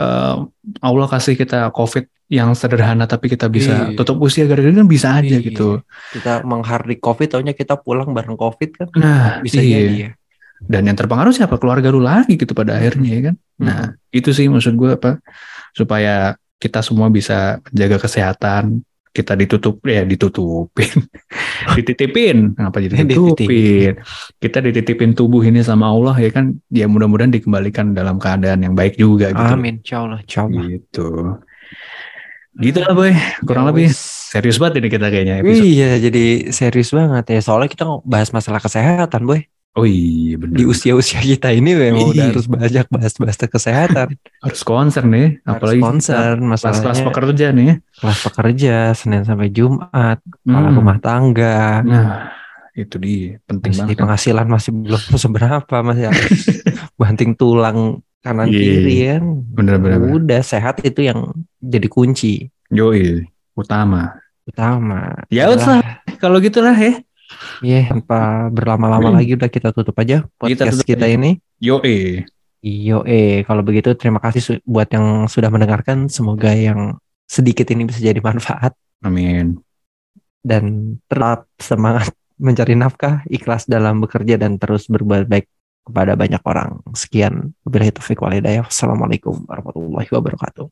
eh, 0.00 0.36
Allah 0.80 1.06
kasih 1.12 1.36
kita 1.36 1.68
COVID 1.76 2.08
yang 2.30 2.54
sederhana, 2.56 3.04
tapi 3.04 3.26
kita 3.28 3.50
bisa 3.50 3.90
Iya. 3.90 3.98
tutup 4.00 4.22
usia 4.22 4.46
gara-gara 4.48 4.70
kan 4.72 4.88
bisa 4.88 5.12
aja 5.18 5.36
Iya. 5.36 5.44
gitu. 5.44 5.82
Kita 6.14 6.40
menghardik 6.46 7.02
COVID, 7.04 7.26
taunya 7.36 7.52
kita 7.52 7.76
pulang 7.76 8.14
bareng 8.16 8.38
COVID 8.38 8.70
kan. 8.80 8.88
Nah, 8.96 9.44
Bisa 9.44 9.60
iya. 9.60 9.76
jadi 9.82 9.96
ya. 10.08 10.10
Dan 10.62 10.88
yang 10.88 10.96
terpengaruh 10.96 11.32
siapa? 11.34 11.58
Keluarga 11.58 11.90
lu 11.92 12.00
lagi 12.00 12.36
gitu 12.38 12.52
pada 12.54 12.76
akhirnya 12.80 13.10
ya 13.12 13.20
kan. 13.32 13.36
Nah, 13.60 13.80
itu 14.14 14.30
sih 14.30 14.46
maksud 14.46 14.76
gue 14.78 14.94
apa? 14.94 15.18
Supaya 15.72 16.36
kita 16.60 16.84
semua 16.84 17.08
bisa 17.08 17.58
menjaga 17.72 17.96
kesehatan, 18.04 18.84
kita 19.10 19.34
ditutup 19.34 19.82
ya 19.82 20.06
ditutupin, 20.06 20.90
dititipin, 21.76 22.54
apa 22.54 22.78
jadi 22.78 23.02
ditutupin? 23.10 23.98
Kita 24.38 24.58
dititipin 24.62 25.18
tubuh 25.18 25.42
ini 25.42 25.60
sama 25.66 25.90
Allah 25.90 26.14
ya 26.18 26.30
kan. 26.30 26.54
Ya 26.70 26.86
mudah-mudahan 26.86 27.34
dikembalikan 27.34 27.92
dalam 27.92 28.22
keadaan 28.22 28.62
yang 28.62 28.74
baik 28.78 28.94
juga 28.94 29.34
gitu. 29.34 29.54
Amin, 29.54 29.82
insya 29.82 30.06
Allah, 30.06 30.18
insya 30.22 30.40
Allah. 30.46 30.62
Gitu. 30.62 31.08
Gitu 32.60 32.78
lah 32.82 32.92
boy, 32.94 33.14
kurang 33.46 33.64
Ya 33.66 33.68
lebih 33.70 33.88
serius 33.94 34.58
banget 34.58 34.82
ini 34.82 34.88
kita 34.90 35.06
kayaknya 35.06 35.34
episode. 35.42 35.64
Iya, 35.64 35.90
jadi 36.02 36.24
serius 36.50 36.90
banget 36.90 37.24
ya. 37.30 37.40
Soalnya 37.42 37.70
kita 37.70 37.84
bahas 38.02 38.30
masalah 38.34 38.58
kesehatan, 38.58 39.22
boy. 39.22 39.46
Oh 39.70 39.86
iya 39.86 40.34
bener. 40.34 40.56
Di 40.56 40.64
usia-usia 40.66 41.22
kita 41.22 41.54
ini 41.54 41.70
memang 41.72 42.10
udah 42.10 42.26
Iya. 42.26 42.34
harus 42.34 42.46
banyak 42.46 42.86
bahas-bahas 42.86 43.38
kesehatan. 43.38 44.18
harus 44.44 44.62
concern 44.62 45.06
nih, 45.08 45.28
Harus 45.38 45.46
apalagi 45.46 45.80
concern 45.80 46.36
kelas-kelas 46.42 46.74
masalahnya 46.74 47.04
pekerja 47.06 47.46
nih. 47.50 47.72
kelas 47.94 48.18
pekerja 48.26 48.74
Senin 48.92 49.22
sampai 49.22 49.48
Jumat, 49.48 50.18
kepala 50.18 50.68
Hmm. 50.68 50.76
rumah 50.76 50.98
tangga. 50.98 51.86
Nah, 51.86 52.34
itu 52.72 52.98
dia 52.98 53.38
penting 53.44 53.70
Masih 53.70 53.82
banget. 53.86 53.98
penghasilan 54.02 54.46
masih 54.48 54.70
belum 54.74 55.02
seberapa, 55.22 55.76
masih 55.80 56.04
harus 56.10 56.30
banting 56.98 57.32
tulang 57.32 57.78
kanan 58.20 58.50
Iya. 58.50 58.58
kiri 58.58 58.96
kan. 59.06 59.22
Bener-bener. 59.54 59.98
Udah 60.10 60.42
sehat 60.42 60.82
itu 60.82 61.00
yang 61.00 61.30
jadi 61.56 61.86
kunci 61.86 62.50
Yoi, 62.68 63.22
utama. 63.52 64.18
utama. 64.42 65.14
Ya 65.28 65.46
udah, 65.46 65.78
kalau 66.18 66.42
gitulah 66.42 66.74
ya. 66.74 66.98
Iya, 67.60 67.92
tanpa 67.92 68.48
berlama-lama 68.48 69.12
Hmm. 69.12 69.18
lagi 69.20 69.32
udah 69.36 69.46
kita 69.46 69.70
tutup 69.70 69.94
aja 69.96 70.26
podcast 70.36 70.82
tutup 70.82 70.88
kita, 70.88 71.06
aja. 71.06 71.14
ini. 71.14 71.30
Yoi. 71.60 72.24
Iyo, 72.60 73.04
eh 73.08 73.40
kalau 73.44 73.64
begitu 73.64 73.96
terima 73.96 74.20
kasih 74.20 74.60
buat 74.64 74.88
yang 74.90 75.24
sudah 75.26 75.48
mendengarkan. 75.48 76.08
Semoga 76.08 76.52
yang 76.52 77.00
sedikit 77.24 77.64
ini 77.70 77.88
bisa 77.88 78.02
jadi 78.02 78.20
manfaat 78.20 78.74
Amin. 79.00 79.62
dan 80.42 80.96
tetap 81.06 81.46
semangat 81.56 82.10
mencari 82.40 82.72
nafkah, 82.74 83.22
ikhlas 83.28 83.64
dalam 83.64 84.00
bekerja 84.00 84.36
dan 84.36 84.56
terus 84.56 84.88
berbuat 84.88 85.28
baik 85.28 85.46
kepada 85.84 86.16
banyak 86.16 86.40
orang. 86.44 86.80
Sekian, 86.92 87.52
wabillahi 87.64 87.92
taufiq 87.92 88.20
wal 88.20 88.32
hidayah. 88.32 88.64
Wassalamualaikum 88.68 89.44
warahmatullahi 89.48 90.08
wabarakatuh. 90.08 90.66